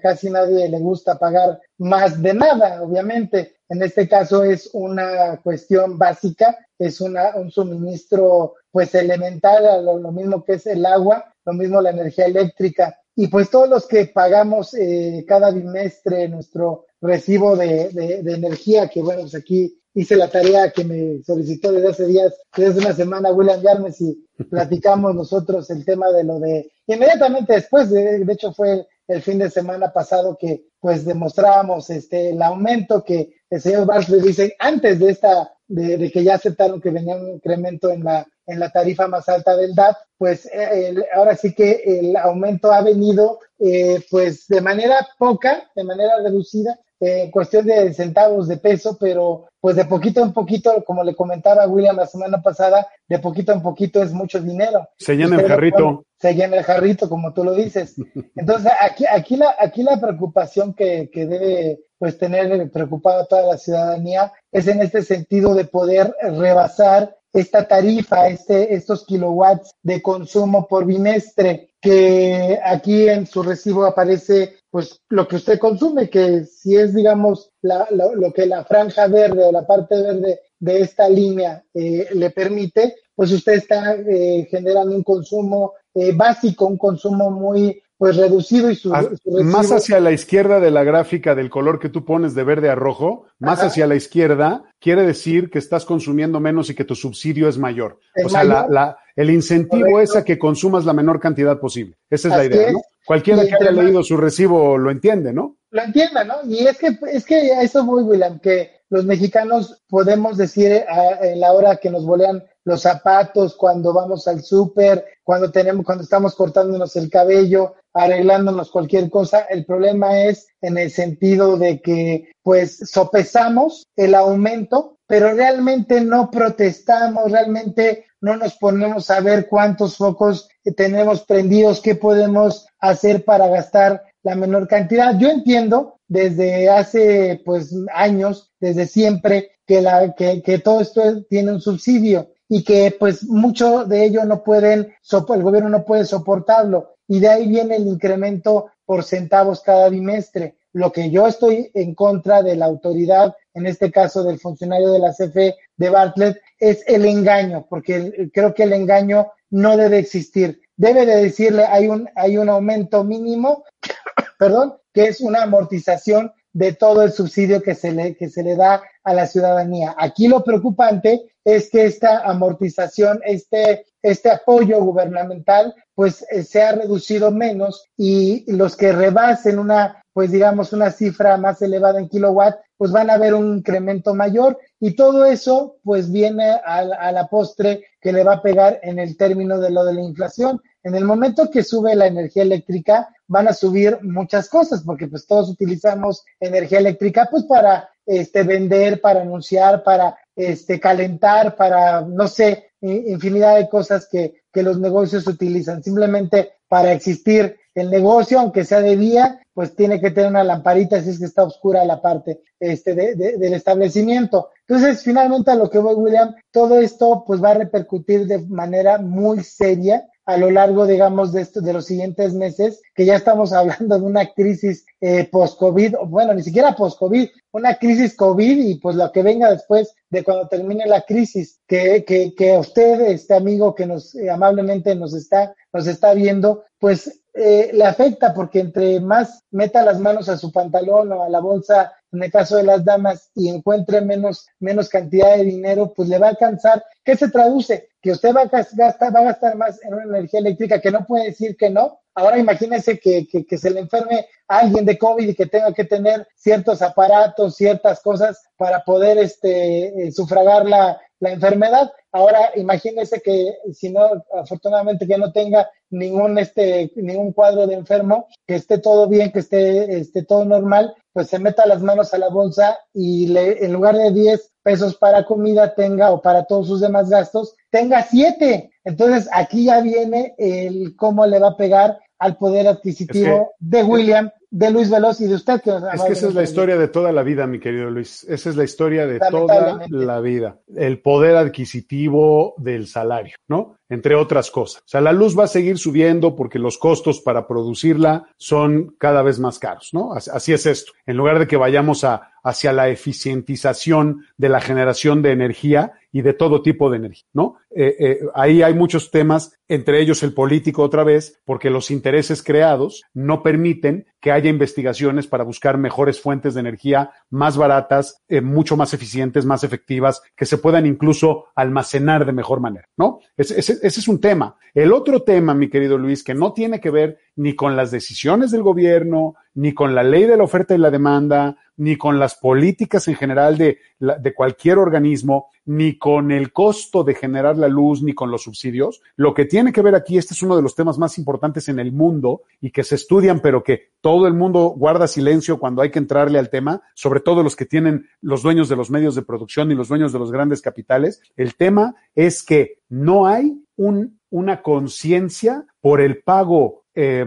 [0.00, 3.56] casi nadie le gusta pagar más de nada, obviamente.
[3.68, 10.12] En este caso es una cuestión básica, es una, un suministro pues elemental lo, lo
[10.12, 12.98] mismo que es el agua, lo mismo la energía eléctrica.
[13.14, 18.88] Y pues todos los que pagamos eh, cada bimestre nuestro recibo de, de, de, energía,
[18.88, 22.94] que bueno, pues aquí hice la tarea que me solicitó desde hace días, desde una
[22.94, 28.32] semana William Yarmes y platicamos nosotros el tema de lo de, inmediatamente después, de, de
[28.32, 33.60] hecho fue el fin de semana pasado que pues demostrábamos este el aumento que el
[33.60, 37.90] señor Bartlett dice antes de esta, de, de, que ya aceptaron que venía un incremento
[37.90, 41.82] en la en la tarifa más alta del DAP, pues eh, el, ahora sí que
[41.84, 47.92] el aumento ha venido eh, pues de manera poca, de manera reducida, eh, cuestión de
[47.94, 52.40] centavos de peso, pero pues de poquito en poquito, como le comentaba William la semana
[52.40, 54.88] pasada, de poquito en poquito es mucho dinero.
[54.98, 56.04] Se llena el jarrito.
[56.20, 57.96] Se llena el jarrito, como tú lo dices.
[58.36, 63.58] Entonces, aquí, aquí, la, aquí la preocupación que, que debe pues tener preocupada toda la
[63.58, 70.66] ciudadanía es en este sentido de poder rebasar esta tarifa, este, estos kilowatts de consumo
[70.66, 76.76] por bimestre, que aquí en su recibo aparece pues lo que usted consume, que si
[76.76, 81.62] es digamos la, lo, que la franja verde o la parte verde de esta línea
[81.74, 87.82] eh, le permite, pues usted está eh, generando un consumo eh, básico, un consumo muy
[88.02, 88.94] pues reducido y su, su
[89.36, 89.44] recibo...
[89.44, 92.74] más hacia la izquierda de la gráfica del color que tú pones de verde a
[92.74, 93.68] rojo, más Ajá.
[93.68, 98.00] hacia la izquierda quiere decir que estás consumiendo menos y que tu subsidio es mayor.
[98.16, 98.72] ¿Es o sea, mayor?
[98.72, 100.00] La, la, el incentivo Correcto.
[100.00, 101.96] es a que consumas la menor cantidad posible.
[102.10, 102.72] Esa es Así la idea, es.
[102.72, 102.80] ¿no?
[103.06, 105.58] Cualquiera que haya leído su recibo lo entiende, ¿no?
[105.70, 106.34] Lo entiende, ¿no?
[106.48, 111.24] Y es que, es que a eso voy, William, que los mexicanos podemos decir a,
[111.24, 116.04] a la hora que nos bolean los zapatos, cuando vamos al súper, cuando tenemos, cuando
[116.04, 119.40] estamos cortándonos el cabello, arreglándonos cualquier cosa.
[119.50, 126.30] El problema es en el sentido de que, pues, sopesamos el aumento, pero realmente no
[126.30, 133.48] protestamos, realmente no nos ponemos a ver cuántos focos tenemos prendidos, qué podemos hacer para
[133.48, 135.18] gastar la menor cantidad.
[135.18, 141.52] Yo entiendo desde hace pues años, desde siempre, que, la, que, que todo esto tiene
[141.52, 146.91] un subsidio y que pues mucho de ello no pueden, el gobierno no puede soportarlo
[147.08, 150.56] y de ahí viene el incremento por centavos cada bimestre.
[150.72, 154.98] Lo que yo estoy en contra de la autoridad, en este caso del funcionario de
[154.98, 160.60] la CFE de Bartlett, es el engaño, porque creo que el engaño no debe existir.
[160.76, 163.64] Debe de decirle, hay un, hay un aumento mínimo,
[164.38, 168.56] perdón, que es una amortización de todo el subsidio que se le, que se le
[168.56, 169.94] da a la ciudadanía.
[169.98, 176.72] Aquí lo preocupante es que esta amortización, este, este apoyo gubernamental, pues eh, se ha
[176.72, 182.56] reducido menos y los que rebasen una, pues digamos, una cifra más elevada en kilowatt,
[182.76, 187.28] pues van a ver un incremento mayor y todo eso pues viene a, a la
[187.28, 190.60] postre que le va a pegar en el término de lo de la inflación.
[190.82, 195.26] En el momento que sube la energía eléctrica, van a subir muchas cosas, porque pues
[195.26, 202.26] todos utilizamos energía eléctrica pues para este vender, para anunciar, para este calentar, para no
[202.26, 205.82] sé, infinidad de cosas que, que los negocios utilizan.
[205.82, 211.00] Simplemente para existir el negocio, aunque sea de día, pues tiene que tener una lamparita
[211.00, 214.50] si es que está oscura la parte este, de, de, del establecimiento.
[214.66, 218.98] Entonces, finalmente a lo que voy, William, todo esto pues va a repercutir de manera
[218.98, 223.52] muy seria a lo largo, digamos, de, esto, de los siguientes meses, que ya estamos
[223.52, 228.96] hablando de una crisis eh, post-COVID, bueno, ni siquiera post-COVID, una crisis COVID y pues
[228.96, 233.74] lo que venga después de cuando termine la crisis, que, que, que usted, este amigo
[233.74, 239.00] que nos eh, amablemente nos está, nos está viendo, pues eh, le afecta porque entre
[239.00, 242.64] más meta las manos a su pantalón o a la bolsa, en el caso de
[242.64, 246.84] las damas, y encuentre menos, menos cantidad de dinero, pues le va a alcanzar.
[247.02, 247.88] ¿Qué se traduce?
[248.02, 251.06] Que usted va a gastar, va a gastar más en una energía eléctrica que no
[251.06, 252.00] puede decir que no.
[252.14, 255.72] Ahora imagínese que, que, que se le enferme a alguien de COVID y que tenga
[255.72, 261.92] que tener ciertos aparatos, ciertas cosas para poder este, eh, sufragar la, la enfermedad.
[262.10, 268.26] Ahora imagínese que si no, afortunadamente que no tenga ningún este ningún cuadro de enfermo,
[268.44, 272.18] que esté todo bien, que esté, esté todo normal, pues se meta las manos a
[272.18, 276.66] la bolsa y le, en lugar de 10 pesos para comida tenga o para todos
[276.66, 278.72] sus demás gastos, tenga 7.
[278.84, 283.76] Entonces aquí ya viene el cómo le va a pegar al poder adquisitivo es que,
[283.78, 285.62] de William, de Luis Veloz y de usted.
[285.62, 288.22] Que es que esa es la historia de toda la vida, mi querido Luis.
[288.24, 290.58] Esa es la historia de toda la vida.
[290.76, 293.78] El poder adquisitivo del salario, ¿no?
[293.88, 294.82] Entre otras cosas.
[294.82, 299.22] O sea, la luz va a seguir subiendo porque los costos para producirla son cada
[299.22, 300.12] vez más caros, ¿no?
[300.12, 300.92] Así es esto.
[301.06, 306.22] En lugar de que vayamos a, hacia la eficientización de la generación de energía y
[306.22, 307.56] de todo tipo de energía, ¿no?
[307.70, 312.42] Eh, eh, ahí hay muchos temas, entre ellos el político otra vez, porque los intereses
[312.42, 318.40] creados no permiten que haya investigaciones para buscar mejores fuentes de energía más baratas, eh,
[318.40, 323.18] mucho más eficientes, más efectivas, que se puedan incluso almacenar de mejor manera, ¿no?
[323.36, 324.56] Ese, ese, ese es un tema.
[324.74, 328.52] El otro tema, mi querido Luis, que no tiene que ver ni con las decisiones
[328.52, 332.34] del gobierno, ni con la ley de la oferta y la demanda, ni con las
[332.34, 338.02] políticas en general de, de cualquier organismo, ni con el costo de generar la luz,
[338.02, 339.00] ni con los subsidios.
[339.16, 341.78] Lo que tiene que ver aquí, este es uno de los temas más importantes en
[341.78, 345.90] el mundo y que se estudian, pero que todo el mundo guarda silencio cuando hay
[345.90, 349.22] que entrarle al tema, sobre todo los que tienen los dueños de los medios de
[349.22, 351.20] producción y los dueños de los grandes capitales.
[351.36, 357.24] El tema es que no hay un, una conciencia por el pago eh,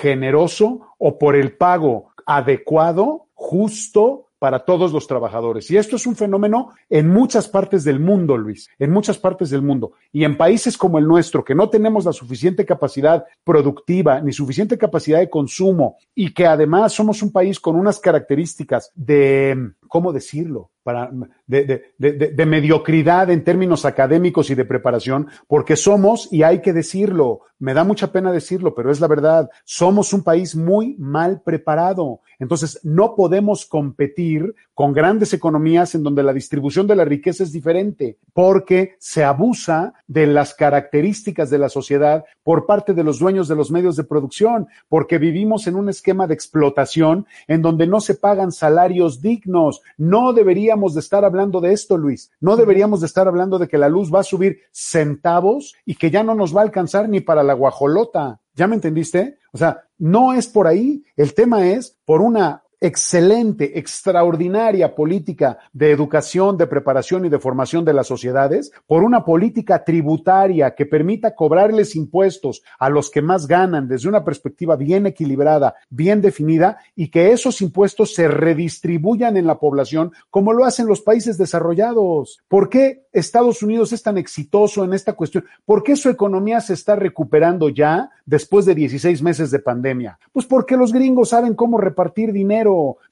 [0.00, 5.70] generoso o por el pago adecuado, justo para todos los trabajadores.
[5.70, 9.62] Y esto es un fenómeno en muchas partes del mundo, Luis, en muchas partes del
[9.62, 9.92] mundo.
[10.12, 14.78] Y en países como el nuestro, que no tenemos la suficiente capacidad productiva ni suficiente
[14.78, 20.70] capacidad de consumo y que además somos un país con unas características de, ¿cómo decirlo?
[20.82, 21.10] Para,
[21.46, 26.62] de, de, de, de, mediocridad en términos académicos y de preparación, porque somos, y hay
[26.62, 30.94] que decirlo, me da mucha pena decirlo, pero es la verdad, somos un país muy
[30.98, 32.20] mal preparado.
[32.38, 37.50] Entonces, no podemos competir con grandes economías en donde la distribución de la riqueza es
[37.50, 43.48] diferente, porque se abusa de las características de la sociedad por parte de los dueños
[43.48, 48.00] de los medios de producción, porque vivimos en un esquema de explotación en donde no
[48.00, 49.82] se pagan salarios dignos.
[49.96, 52.30] No deberíamos de estar hablando de esto, Luis.
[52.38, 56.12] No deberíamos de estar hablando de que la luz va a subir centavos y que
[56.12, 58.42] ya no nos va a alcanzar ni para la guajolota.
[58.54, 59.38] ¿Ya me entendiste?
[59.52, 61.02] O sea, no es por ahí.
[61.16, 67.84] El tema es por una excelente, extraordinaria política de educación, de preparación y de formación
[67.84, 73.46] de las sociedades, por una política tributaria que permita cobrarles impuestos a los que más
[73.46, 79.46] ganan desde una perspectiva bien equilibrada, bien definida, y que esos impuestos se redistribuyan en
[79.46, 82.40] la población como lo hacen los países desarrollados.
[82.48, 85.44] ¿Por qué Estados Unidos es tan exitoso en esta cuestión?
[85.64, 90.18] ¿Por qué su economía se está recuperando ya después de 16 meses de pandemia?
[90.32, 92.67] Pues porque los gringos saben cómo repartir dinero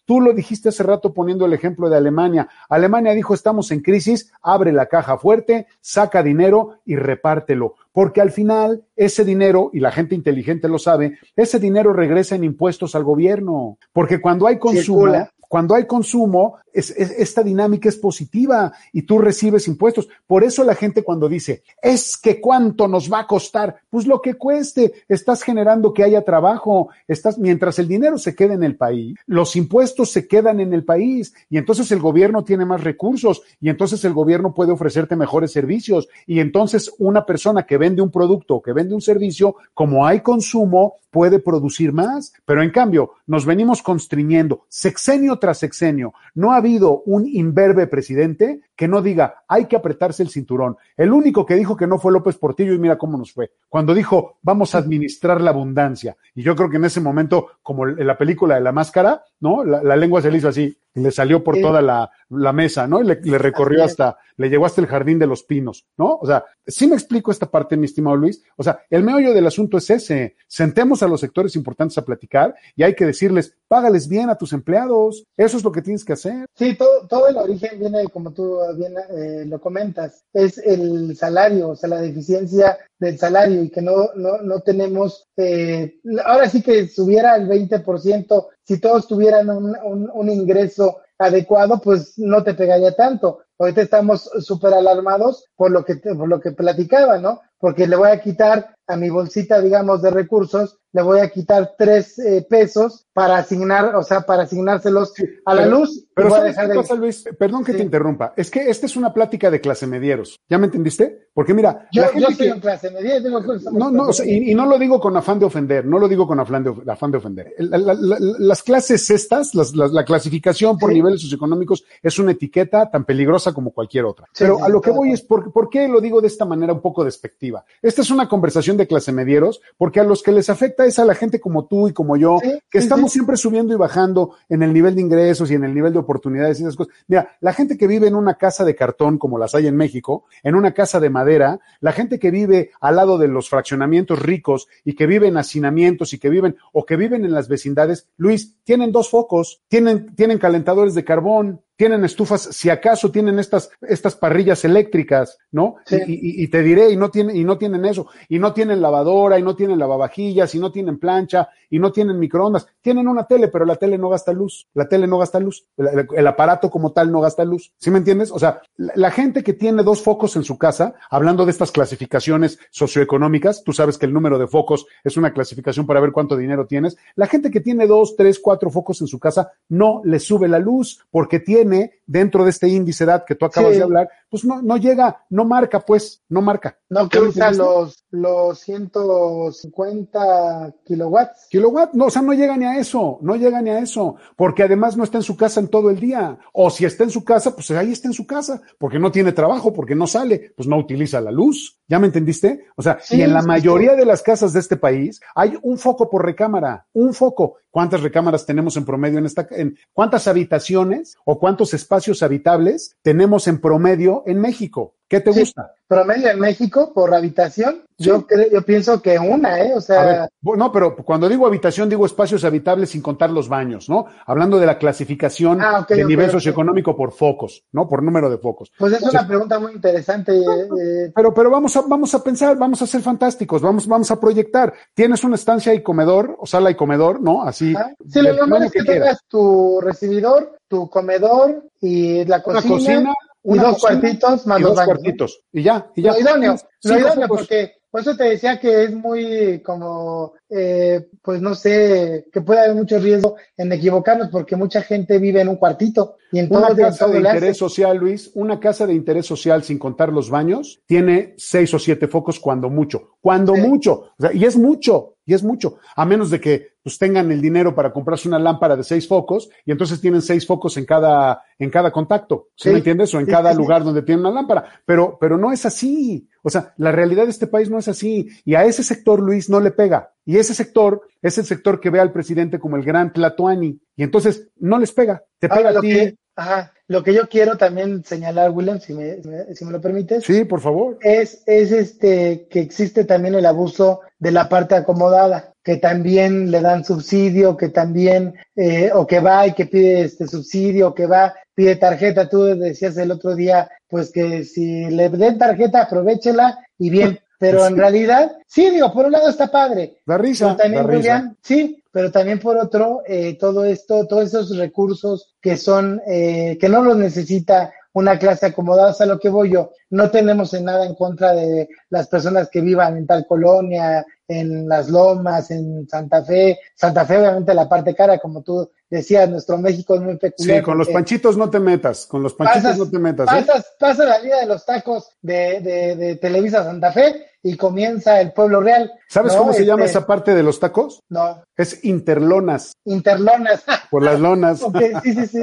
[0.07, 2.49] Tú lo dijiste hace rato poniendo el ejemplo de Alemania.
[2.69, 7.75] Alemania dijo, estamos en crisis, abre la caja fuerte, saca dinero y repártelo.
[7.93, 12.45] Porque al final ese dinero, y la gente inteligente lo sabe, ese dinero regresa en
[12.45, 13.79] impuestos al gobierno.
[13.93, 19.19] Porque cuando hay consumo, cuando hay consumo, es, es, esta dinámica es positiva y tú
[19.19, 20.09] recibes impuestos.
[20.27, 24.21] Por eso la gente cuando dice, es que cuánto nos va a costar, pues lo
[24.21, 28.77] que cueste, estás generando que haya trabajo, estás, mientras el dinero se quede en el
[28.77, 33.43] país, los impuestos se quedan en el país y entonces el gobierno tiene más recursos
[33.61, 38.11] y entonces el gobierno puede ofrecerte mejores servicios y entonces una persona que vende un
[38.11, 43.47] producto, que vende un servicio, como hay consumo, puede producir más, pero en cambio nos
[43.47, 46.13] venimos constriñendo sexenio tras sexenio.
[46.35, 50.77] No ha habido un imberbe presidente que no diga hay que apretarse el cinturón.
[50.97, 53.53] El único que dijo que no fue López Portillo y mira cómo nos fue.
[53.69, 56.17] Cuando dijo vamos a administrar la abundancia.
[56.35, 59.65] Y yo creo que en ese momento, como en la película de la máscara, ¿no?
[59.65, 62.87] La, la lengua se le hizo así y le salió por toda la, la, mesa,
[62.87, 63.03] ¿no?
[63.03, 66.15] Y le, le recorrió hasta, le llegó hasta el jardín de los pinos, ¿no?
[66.15, 68.43] O sea, sí me explico esta parte, mi estimado Luis.
[68.57, 70.37] O sea, el meollo del asunto es ese.
[70.47, 74.55] Sentemos a los sectores importantes a platicar y hay que decirles, págales bien a tus
[74.55, 75.25] empleados.
[75.37, 76.47] Eso es lo que tienes que hacer.
[76.55, 81.71] Sí, todo, todo el origen viene, como tú bien eh, lo comentas, es el salario,
[81.71, 86.63] o sea, la deficiencia del salario y que no, no, no tenemos, eh, ahora sí
[86.63, 89.77] que subiera el 20%, si todos tuvieran un,
[90.13, 93.41] un, ingreso adecuado, pues no te pegaría tanto.
[93.59, 97.41] Ahorita estamos súper alarmados por lo que por lo que platicaba, ¿no?
[97.59, 101.75] Porque le voy a quitar a mi bolsita, digamos, de recursos, le voy a quitar
[101.77, 105.13] tres eh, pesos para asignar, o sea, para asignárselos
[105.45, 106.05] a la pero, luz.
[106.15, 107.25] Pero voy a ¿sabes dejar qué de- pasa, Luis?
[107.39, 108.33] Perdón que te interrumpa.
[108.37, 110.39] Es que esta es una plática de clase medieros.
[110.49, 111.29] ¿Ya me entendiste?
[111.35, 114.13] Porque mira, Yo, la yo gente estoy que- en clase digo estamos No, no, o
[114.13, 116.63] sea, y, y no lo digo con afán de ofender, no lo digo con afán
[116.63, 117.55] de, afán de ofender.
[117.59, 122.33] La- la- la- las clases estas, las- las- la clasificación por niveles socioeconómicos es una
[122.33, 124.29] etiqueta tan peligrosa como cualquier otra.
[124.39, 126.81] Pero a lo que voy es, por, ¿por qué lo digo de esta manera un
[126.81, 127.56] poco despectiva?
[127.83, 131.05] Esta es una conversación de clase medieros, porque a los que les afecta es a
[131.05, 133.19] la gente como tú y como yo, Sí, que sí, estamos sí.
[133.19, 136.59] siempre subiendo y bajando en el nivel de ingresos y en el nivel de oportunidades
[136.59, 136.93] y esas cosas.
[137.07, 140.25] Mira, la gente que vive en una casa de cartón, como las hay en México,
[140.43, 144.69] en una casa de madera, la gente que vive al lado de los fraccionamientos ricos
[144.85, 148.57] y que vive en hacinamientos y que viven o que viven en las vecindades, Luis,
[148.65, 154.17] tienen dos focos, tienen, tienen calentadores de carbón, tienen estufas, si acaso tienen estas, estas
[154.17, 155.77] parrillas eléctricas, ¿no?
[155.85, 155.97] Sí.
[156.07, 158.81] Y, y- y te diré, y no tienen, y no tienen eso, y no tienen
[158.81, 162.67] lavadora, y no tienen lavavajillas, y no tienen plancha, y no tienen microondas.
[162.81, 164.69] Tienen una tele, pero la tele no gasta luz.
[164.75, 165.67] La tele no gasta luz.
[165.77, 167.73] El, el- el aparato como tal no gasta luz.
[167.79, 168.31] ¿Sí me entiendes?
[168.31, 171.73] O sea, la, la gente que tiene dos focos en su casa, hablando de estas
[171.73, 176.37] clasificaciones socioeconómicas, tú sabes que el número de focos es una clasificación para ver cuánto
[176.37, 176.97] dinero tienes.
[177.17, 180.59] La gente que tiene dos, tres, cuatro focos en su casa no le sube la
[180.59, 181.66] luz porque tiene
[182.07, 183.79] dentro de este índice de edad que tú acabas Sí.
[183.79, 186.79] de hablar, pues no, no llega, no marca, pues, no marca.
[186.89, 187.65] No que ¿Ya me usa entendiste?
[187.65, 191.47] los, los 150 kilowatts.
[191.51, 194.63] Kilowatt, no, o sea, no llega ni a eso, no llega ni a eso, porque
[194.63, 196.39] además no está en su casa en todo el día.
[196.53, 199.33] O si está en su casa, pues ahí está en su casa, porque no tiene
[199.33, 201.81] trabajo, porque no sale, pues no utiliza la luz.
[201.89, 202.67] ¿Ya me entendiste?
[202.77, 205.79] O sea, Sí, y en la mayoría de las casas de este país hay un
[205.79, 207.57] foco por recámara, un foco.
[207.71, 213.47] ¿Cuántas recámaras tenemos en promedio en esta, en cuántas habitaciones o cuántos espacios habitables tenemos
[213.49, 214.95] en promedio en México?
[215.09, 215.39] ¿Qué te Sí.
[215.41, 215.73] gusta?
[215.87, 219.73] Promedio en México por habitación, yo creo, yo pienso que una, ¿eh?
[219.77, 220.05] O sea,
[220.43, 224.07] ver, no, pero cuando digo habitación, digo espacios habitables sin contar los baños, ¿no?
[224.27, 227.87] Hablando de la clasificación Ah, de nivel socioeconómico por focos, ¿no?
[227.89, 228.73] Por número de focos.
[228.77, 230.37] pues es una pregunta muy interesante.
[230.37, 234.19] eh, pero, pero vamos a, vamos a pensar, vamos a ser fantásticos, vamos, vamos a
[234.19, 234.75] proyectar.
[234.93, 237.45] Tienes una estancia y comedor, o sala y comedor, ¿no?
[237.45, 237.77] Así.
[237.77, 237.95] ajá.
[238.09, 243.15] Sí, lo normal es que, tengas tu recibidor, tu comedor y la Una cocina,
[243.47, 244.89] y una dos cocina cuartitos más y dos baños.
[244.89, 244.95] ¿no?
[244.95, 245.41] cuartitos.
[245.53, 246.13] Y ya, y ya.
[246.13, 251.41] Lo idóneo, lo idóneo, porque por eso te decía que es muy como, eh, pues
[251.41, 255.57] no sé, que puede haber mucho riesgo en equivocarnos porque mucha gente vive en un
[255.57, 257.37] cuartito y en Una todo, casa todo de hace.
[257.37, 261.79] interés social, Luis, una casa de interés social sin contar los baños, tiene seis o
[261.79, 263.63] siete focos cuando mucho, cuando Sí.
[263.63, 267.31] mucho, o sea, y es mucho, y es mucho, a menos de que pues tengan
[267.33, 270.87] el dinero para comprarse una lámpara de seis focos y entonces tienen seis focos en
[270.87, 272.71] cada, en cada contacto, ¿sí, Sí.
[272.71, 273.13] me entiendes?
[273.13, 276.29] O en Sí, cada sí, lugar donde tienen una lámpara, pero, pero no es así.
[276.43, 278.29] O sea, la realidad de este país no es así.
[278.45, 280.13] Y a ese sector, Luis, no le pega.
[280.25, 283.81] Y ese sector es el sector que ve al presidente como el gran Tlatoani.
[283.97, 285.25] Y entonces no les pega.
[285.41, 286.73] Te pega Ahora, a ti, que- Ajá.
[286.89, 289.17] Lo que yo quiero también señalar, William, si me,
[289.55, 290.23] si me, lo permites.
[290.25, 290.99] Sí, por favor.
[291.01, 296.61] Es, es este que existe también el abuso de la parte acomodada, que también le
[296.61, 301.35] dan subsidio, que también, eh, o que va y que pide este subsidio, que va,
[301.55, 302.29] pide tarjeta.
[302.29, 307.19] Tú decías el otro día, pues que si le den tarjeta, aprovechela y bien.
[307.39, 309.99] Pero en realidad, sí, digo, por un lado está padre.
[310.07, 310.47] Da risa.
[310.47, 311.35] Pero también, risa.
[311.43, 316.69] Sí, pero también por otro, eh, todo esto, todos esos recursos que son, eh, que
[316.69, 320.85] no los necesita una clase acomodada, sea, lo que voy yo, no tenemos en nada
[320.85, 326.23] en contra de las personas que vivan en tal colonia, en las lomas, en Santa
[326.23, 330.59] Fe, Santa Fe obviamente la parte cara, como tú decías, nuestro México es muy peculiar.
[330.59, 333.29] Sí, con los porque panchitos no te metas, con los panchitos pasas, no te metas.
[333.33, 333.45] ¿eh?
[333.47, 338.21] pasas, pasas la vida de los tacos de, de, de Televisa Santa Fe y comienza
[338.21, 338.93] el pueblo real.
[339.09, 339.39] ¿Sabes ¿no?
[339.39, 341.01] cómo se llama Este, esa parte de los tacos?
[341.09, 343.63] No, Es interlonas, interlonas.
[343.91, 344.59] por las lonas.
[345.03, 345.41] Sí, sí, sí.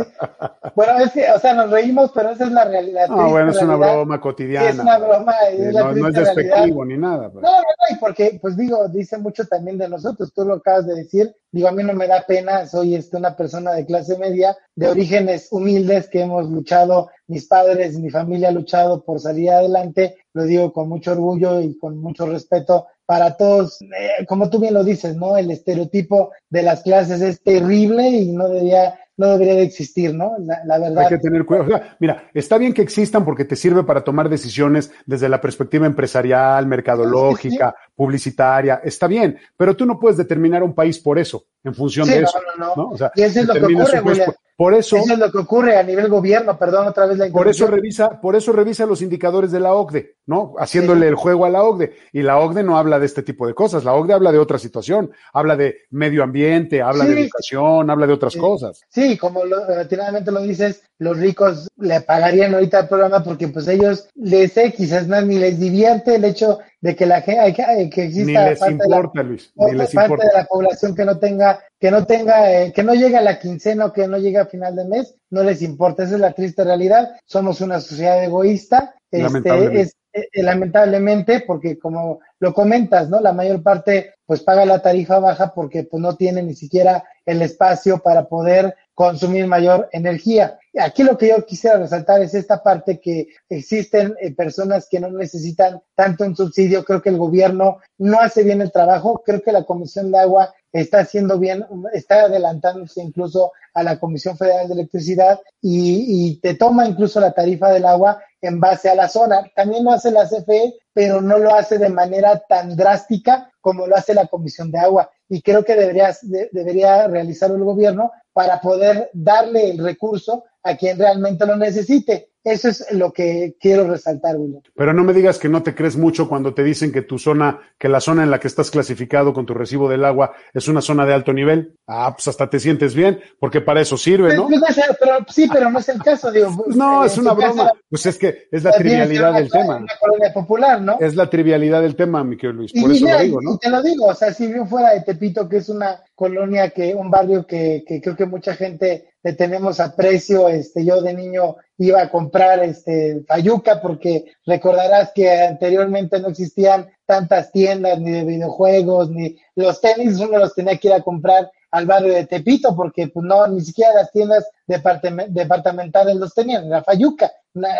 [0.75, 3.07] Bueno, es que, o sea, nos reímos, pero esa es la realidad.
[3.07, 4.65] No, bueno, es una broma cotidiana.
[4.71, 6.85] Sí, es una broma, es Eh, la no, no es despectivo realidad.
[6.85, 7.29] ni nada.
[7.31, 7.43] pues.
[7.43, 10.85] No, no, no, y porque, pues digo, dice mucho también de nosotros, tú lo acabas
[10.87, 14.17] de decir, digo, a mí no me da pena, soy este, una persona de clase
[14.17, 19.51] media, de orígenes humildes que hemos luchado, mis padres, mi familia ha luchado por salir
[19.51, 24.59] adelante, lo digo con mucho orgullo y con mucho respeto para todos, eh, como tú
[24.59, 25.35] bien lo dices, ¿no?
[25.37, 30.33] El estereotipo de las clases es terrible y no debería, no debería de existir, ¿no?
[30.39, 31.03] La, la verdad.
[31.03, 31.67] Hay que tener cuidado.
[31.67, 35.39] O sea, mira, está bien que existan porque te sirve para tomar decisiones desde la
[35.39, 38.81] perspectiva empresarial, mercadológica, publicitaria.
[38.83, 42.21] Está bien, pero tú no puedes determinar un país por eso, en función Sí, de
[42.21, 42.39] no, eso.
[42.57, 42.89] no, no.
[42.89, 44.01] O sea, Y eso es lo que ocurre.
[44.01, 44.31] William.
[44.55, 47.47] Por eso, Eso es lo que ocurre a nivel gobierno, perdón otra vez la por
[47.47, 50.53] eso revisa, por eso revisa los indicadores de la OCDE, ¿no?
[50.57, 51.93] Haciéndole el juego a la OCDE.
[52.11, 53.83] Y la OCDE no habla de este tipo de cosas.
[53.83, 55.11] La OCDE habla de otra situación.
[55.33, 58.81] Habla de medio ambiente, habla de educación, habla de otras cosas.
[58.89, 63.67] Sí, como lo, relativamente lo dices, los ricos le pagarían ahorita el programa porque pues
[63.67, 67.89] ellos les sé, quizás más ni les divierte el hecho de que la gente que,
[67.89, 69.51] que exista Ni les parte de la- importa, Luis.
[69.55, 70.27] Ni les parte importa.
[70.27, 73.39] de la población que no tenga, que no tenga, eh, que no llegue a la
[73.39, 76.03] quincena o que no llegue a final de mes, no les importa.
[76.03, 77.15] Esa es la triste realidad.
[77.25, 78.93] Somos una sociedad egoísta.
[79.11, 79.81] Este, Lamentablemente.
[79.81, 83.19] es, eh, lamentablemente, porque como lo comentas, ¿no?
[83.19, 87.41] La mayor parte pues paga la tarifa baja porque pues no tiene ni siquiera el
[87.41, 90.59] espacio para poder consumir mayor energía.
[90.79, 95.09] Aquí lo que yo quisiera resaltar es esta parte que existen eh, personas que no
[95.09, 96.85] necesitan tanto un subsidio.
[96.85, 99.23] Creo que el gobierno no hace bien el trabajo.
[99.25, 104.37] Creo que la Comisión de Agua está haciendo bien, está adelantándose incluso a la Comisión
[104.37, 109.07] Federal de Electricidad y, te toma incluso la tarifa del agua en base a la
[109.07, 109.49] zona.
[109.55, 113.95] También lo hace la CFE, pero no lo hace de manera tan drástica como lo
[113.95, 115.09] hace la Comisión de Agua.
[115.29, 120.77] Y creo que debería, de- debería realizarlo el gobierno para poder darle el recurso a
[120.77, 122.29] quien realmente lo necesite.
[122.43, 124.61] Eso es lo que quiero resaltar, William.
[124.75, 127.61] Pero no me digas que no te crees mucho cuando te dicen que tu zona,
[127.77, 130.81] que la zona en la que estás clasificado con tu recibo del agua es una
[130.81, 131.77] zona de alto nivel.
[131.87, 134.47] Ah, pues hasta te sientes bien, porque para eso sirve, ¿no?
[134.47, 136.49] Pues, no sé, pero, sí, pero no es el caso, digo.
[136.75, 137.71] No, en es una caso, broma.
[137.89, 139.77] Pues es que es la trivialidad del tema.
[139.77, 140.97] Una colonia popular, ¿no?
[140.99, 142.71] Es la trivialidad del tema, mi querido Luis.
[142.73, 143.57] Y, Por eso mira, lo digo, y ¿no?
[143.57, 146.93] te lo digo, o sea, si yo fuera de Tepito, que es una colonia que,
[146.93, 151.55] un barrio que, que creo que mucha gente le tenemos aprecio, este, yo de niño
[151.77, 158.23] iba a comprar este Fayuca porque recordarás que anteriormente no existían tantas tiendas ni de
[158.23, 162.75] videojuegos, ni los tenis uno los tenía que ir a comprar al barrio de Tepito
[162.75, 167.31] porque pues no, ni siquiera las tiendas departame- departamentales los tenían, era Fayuca,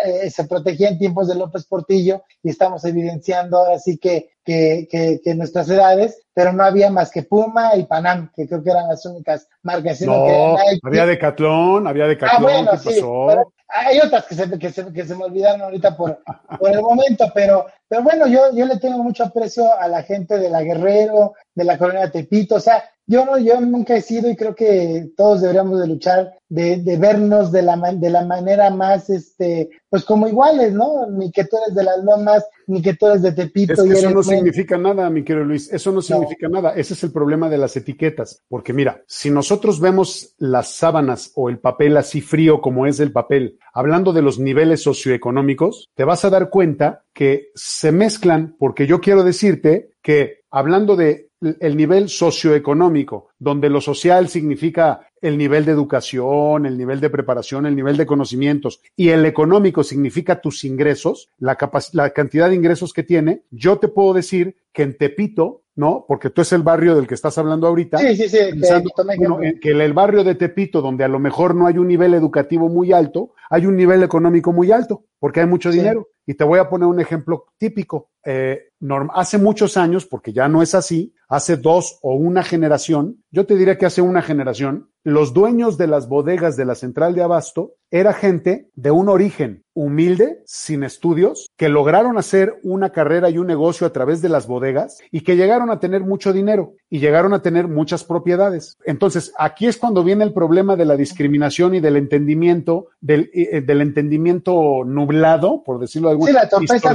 [0.04, 5.20] eh, se protegía en tiempos de López Portillo y estamos evidenciando ahora que, que, que,
[5.24, 8.88] que nuestras edades, pero no había más que Puma y Panam, que creo que eran
[8.88, 9.98] las únicas marcas.
[9.98, 10.80] que No, Nike.
[10.82, 13.24] había Decatlón, había Ah, Decatlón, bueno, ¿qué sí, pasó?
[13.28, 16.22] pero hay otras que se, que se, que se me olvidaron ahorita por,
[16.58, 20.38] por el momento, pero, pero bueno, yo, yo le tengo mucho aprecio a la gente
[20.38, 24.30] de la Guerrero, de la colonia Tepito, o sea, yo no, yo nunca he sido
[24.30, 28.70] y creo que todos deberíamos de luchar, de, de vernos de la, de la manera
[28.70, 31.06] más, este, pues como iguales, ¿no?
[31.10, 33.72] Ni que tú eres de las lomas, ni que tú eres de Tepito.
[33.74, 35.72] Es que y eso no men- significa nada, mi querido Luis.
[35.72, 36.74] Eso no significa nada.
[36.74, 38.42] Ese es el problema de las etiquetas.
[38.48, 43.12] Porque mira, si nosotros vemos las sábanas o el papel así frío como es el
[43.12, 48.86] papel, hablando de los niveles socioeconómicos, te vas a dar cuenta que se mezclan, porque
[48.86, 55.64] yo quiero decirte que hablando de el nivel socioeconómico, donde lo social significa el nivel
[55.64, 60.64] de educación, el nivel de preparación, el nivel de conocimientos, y el económico significa tus
[60.64, 61.56] ingresos, la,
[61.92, 66.04] la cantidad de ingresos que tiene, yo te puedo decir que en Tepito, ¿no?
[66.06, 67.98] Porque tú es el barrio del que estás hablando ahorita.
[67.98, 68.38] Sí, sí, sí.
[68.50, 72.14] Pensando, bueno, que el barrio de Tepito, donde a lo mejor no hay un nivel
[72.14, 75.78] educativo muy alto, hay un nivel económico muy alto, porque hay mucho sí.
[75.78, 76.08] dinero.
[76.26, 78.10] Y te voy a poner un ejemplo típico.
[78.24, 78.68] Eh,
[79.14, 83.56] hace muchos años, porque ya no es así, hace dos o una generación, yo te
[83.56, 87.74] diría que hace una generación, los dueños de las bodegas de la central de abasto
[87.90, 93.46] era gente de un origen humilde, sin estudios, que lograron hacer una carrera y un
[93.46, 97.34] negocio a través de las bodegas y que llegaron a tener mucho dinero y llegaron
[97.34, 98.78] a tener muchas propiedades.
[98.84, 103.60] Entonces, aquí es cuando viene el problema de la discriminación y del entendimiento, del, eh,
[103.60, 106.94] del entendimiento nublado, por decirlo de alguna sí, la torpeza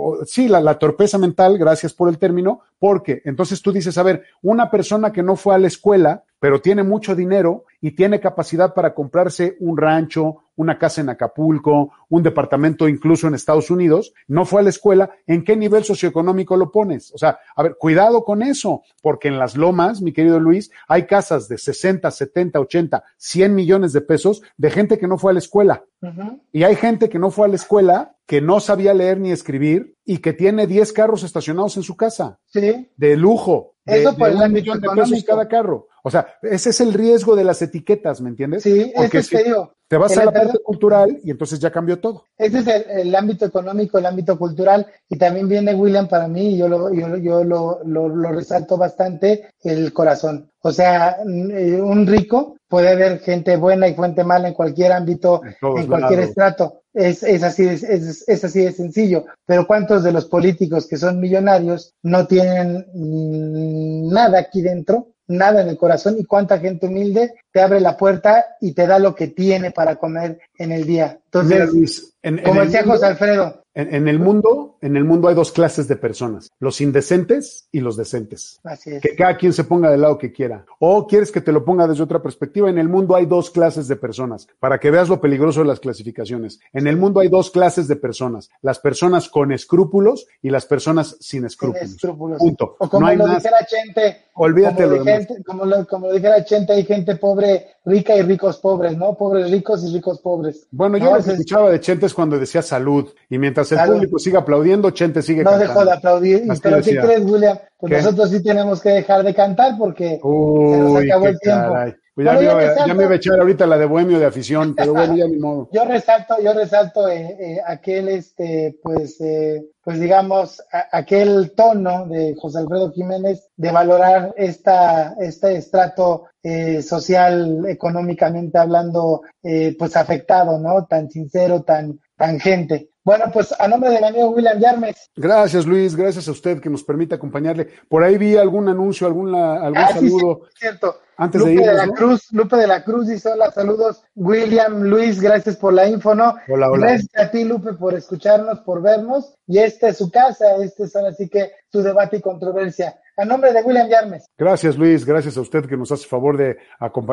[0.00, 4.02] Porque, sí, la, la torpeza mental, gracias por el término, porque entonces tú dices, a
[4.02, 8.18] ver, una persona que no fue a la escuela, pero tiene mucho dinero y tiene
[8.18, 14.12] capacidad para comprarse un rancho, una casa en Acapulco, un departamento incluso en Estados Unidos,
[14.26, 17.12] no fue a la escuela, ¿en qué nivel socioeconómico lo pones?
[17.14, 21.06] O sea, a ver, cuidado con eso, porque en las lomas, mi querido Luis, hay
[21.06, 25.34] casas de 60, 70, 80, 100 millones de pesos de gente que no fue a
[25.34, 25.84] la escuela.
[26.02, 26.40] Uh -huh.
[26.52, 29.96] Y hay gente que no fue a la escuela, que no sabía leer ni escribir
[30.04, 32.38] y que tiene 10 carros estacionados en su casa.
[32.46, 32.90] Sí.
[32.96, 33.74] De lujo.
[33.84, 35.88] De, Eso por de el un millón de pesos cada carro.
[36.02, 38.62] O sea, ese es el riesgo de las etiquetas, ¿me entiendes?
[38.62, 41.98] Sí, Porque es que digo, te vas a la parte cultural y entonces ya cambió
[42.00, 42.24] todo.
[42.38, 46.54] Ese es el, el ámbito económico, el ámbito cultural, y también viene William para mí,
[46.54, 50.50] y yo lo, yo, yo lo, lo, lo resalto bastante, el corazón.
[50.62, 55.42] O sea, mm, un rico puede haber gente buena y gente mala en cualquier ámbito,
[55.44, 56.28] En cualquier lados.
[56.28, 56.82] estrato.
[56.94, 59.24] Es, es, así, de- es, es así de sencillo.
[59.44, 65.08] Pero ¿cuántos de los políticos que son millonarios no tienen mm, nada aquí dentro?
[65.30, 68.98] Nada en el corazón y cuánta gente humilde te abre la puerta y te da
[68.98, 71.18] lo que tiene para comer en el día.
[71.26, 75.04] Entonces, Mira, Luis, en, como decía mundo- José Alfredo, en- en el mundo, en el
[75.04, 78.58] mundo hay dos clases de personas, los indecentes y los decentes.
[78.64, 79.00] así es.
[79.00, 80.64] Que cada quien se ponga del lado que quiera.
[80.80, 82.68] O quieres que te lo ponga desde otra perspectiva.
[82.68, 85.78] En el mundo hay dos clases de personas, para que veas lo peligroso de las
[85.80, 86.58] clasificaciones.
[86.72, 91.16] En el mundo hay dos clases de personas, las personas con escrúpulos y las personas
[91.20, 91.90] sin Sin escrúpulos.
[91.94, 92.38] escrúpulos.
[92.38, 92.76] Punto.
[92.80, 93.42] O como no hay lo más.
[93.42, 95.20] dijera Chente, Olvídate como, demás.
[95.20, 99.14] dijera- como, lo, como lo dijera Chente, hay gente pobre, rica y ricos pobres, ¿no?
[99.14, 100.66] Pobres ricos y ricos pobres.
[100.70, 103.08] Bueno, yo No, lo que ese es- escuchaba de Chente es cuando decía salud.
[103.28, 103.94] Y mientras el Salud.
[103.94, 105.72] público siga aplaudiendo, Chente sigue no cantando.
[105.72, 106.44] dejo de aplaudir.
[106.50, 107.58] Así pero ¿qué crees, William?
[107.78, 107.96] Pues ¿Qué?
[108.02, 111.72] nosotros sí tenemos que dejar de cantar porque se nos acabó el tiempo.
[111.72, 111.94] caray.
[112.24, 114.26] Pues ya, me iba, ya resalto- me iba a echar ahorita la de Bohemio de
[114.26, 115.68] afición, pero bueno, ya ni modo.
[115.72, 122.06] Yo resalto, yo resalto eh, eh, aquel, este, pues, eh, pues digamos, a- aquel tono
[122.06, 129.96] de José Alfredo Jiménez de valorar esta, este estrato eh, social, económicamente hablando, eh, pues
[129.96, 130.86] afectado, ¿no?
[130.86, 132.90] Tan sincero, tan tangente.
[133.02, 135.96] Bueno, pues a nombre de mi amigo William Yarmes, Gracias, Luis.
[135.96, 137.68] Gracias a usted que nos permite acompañarle.
[137.88, 140.40] Por ahí vi algún anuncio, alguna, algún Ah, sí, sí, saludo.
[140.58, 140.96] cierto.
[141.20, 141.92] Antes Lupe de la ¿no?
[141.92, 144.02] Cruz, Lupe de la Cruz dice hola, saludos.
[144.14, 146.34] William, Luis, gracias por la info, ¿no?
[146.48, 146.86] Hola, hola.
[146.86, 149.34] Gracias a ti, Lupe, por escucharnos, por vernos.
[149.46, 152.98] Y esta es su casa, este es ahora sí que su debate y controversia.
[153.16, 154.26] A nombre de William Yarmes.
[154.38, 155.04] Gracias, Luis.
[155.04, 156.56] Gracias a usted que nos hace favor de,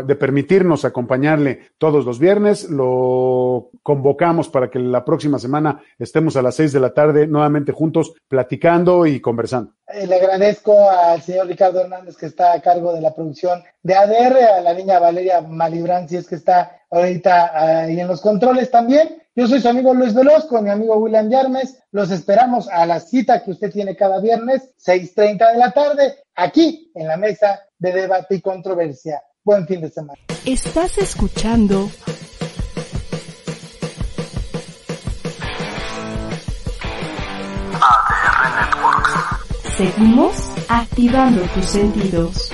[0.06, 2.70] de permitirnos acompañarle todos los viernes.
[2.70, 7.74] Lo convocamos para que la próxima semana estemos a las seis de la tarde nuevamente
[7.74, 9.74] juntos, platicando y conversando.
[9.88, 13.96] Eh, le agradezco al señor Ricardo Hernández que está a cargo de la producción de
[13.96, 18.72] ADR, a la niña Valeria Malibrán, si es que está ahorita ahí en los controles
[18.72, 19.22] también.
[19.36, 21.78] Yo soy su amigo Luis Veloz con mi amigo William Yarmes.
[21.92, 26.92] Los esperamos a la cita que usted tiene cada viernes, 6.30 de la tarde, aquí
[26.96, 29.22] en la mesa de debate y controversia.
[29.44, 30.20] Buen fin de semana.
[30.46, 31.90] Estás escuchando
[37.80, 39.78] ADR Networks.
[39.78, 42.52] Seguimos activando tus sentidos.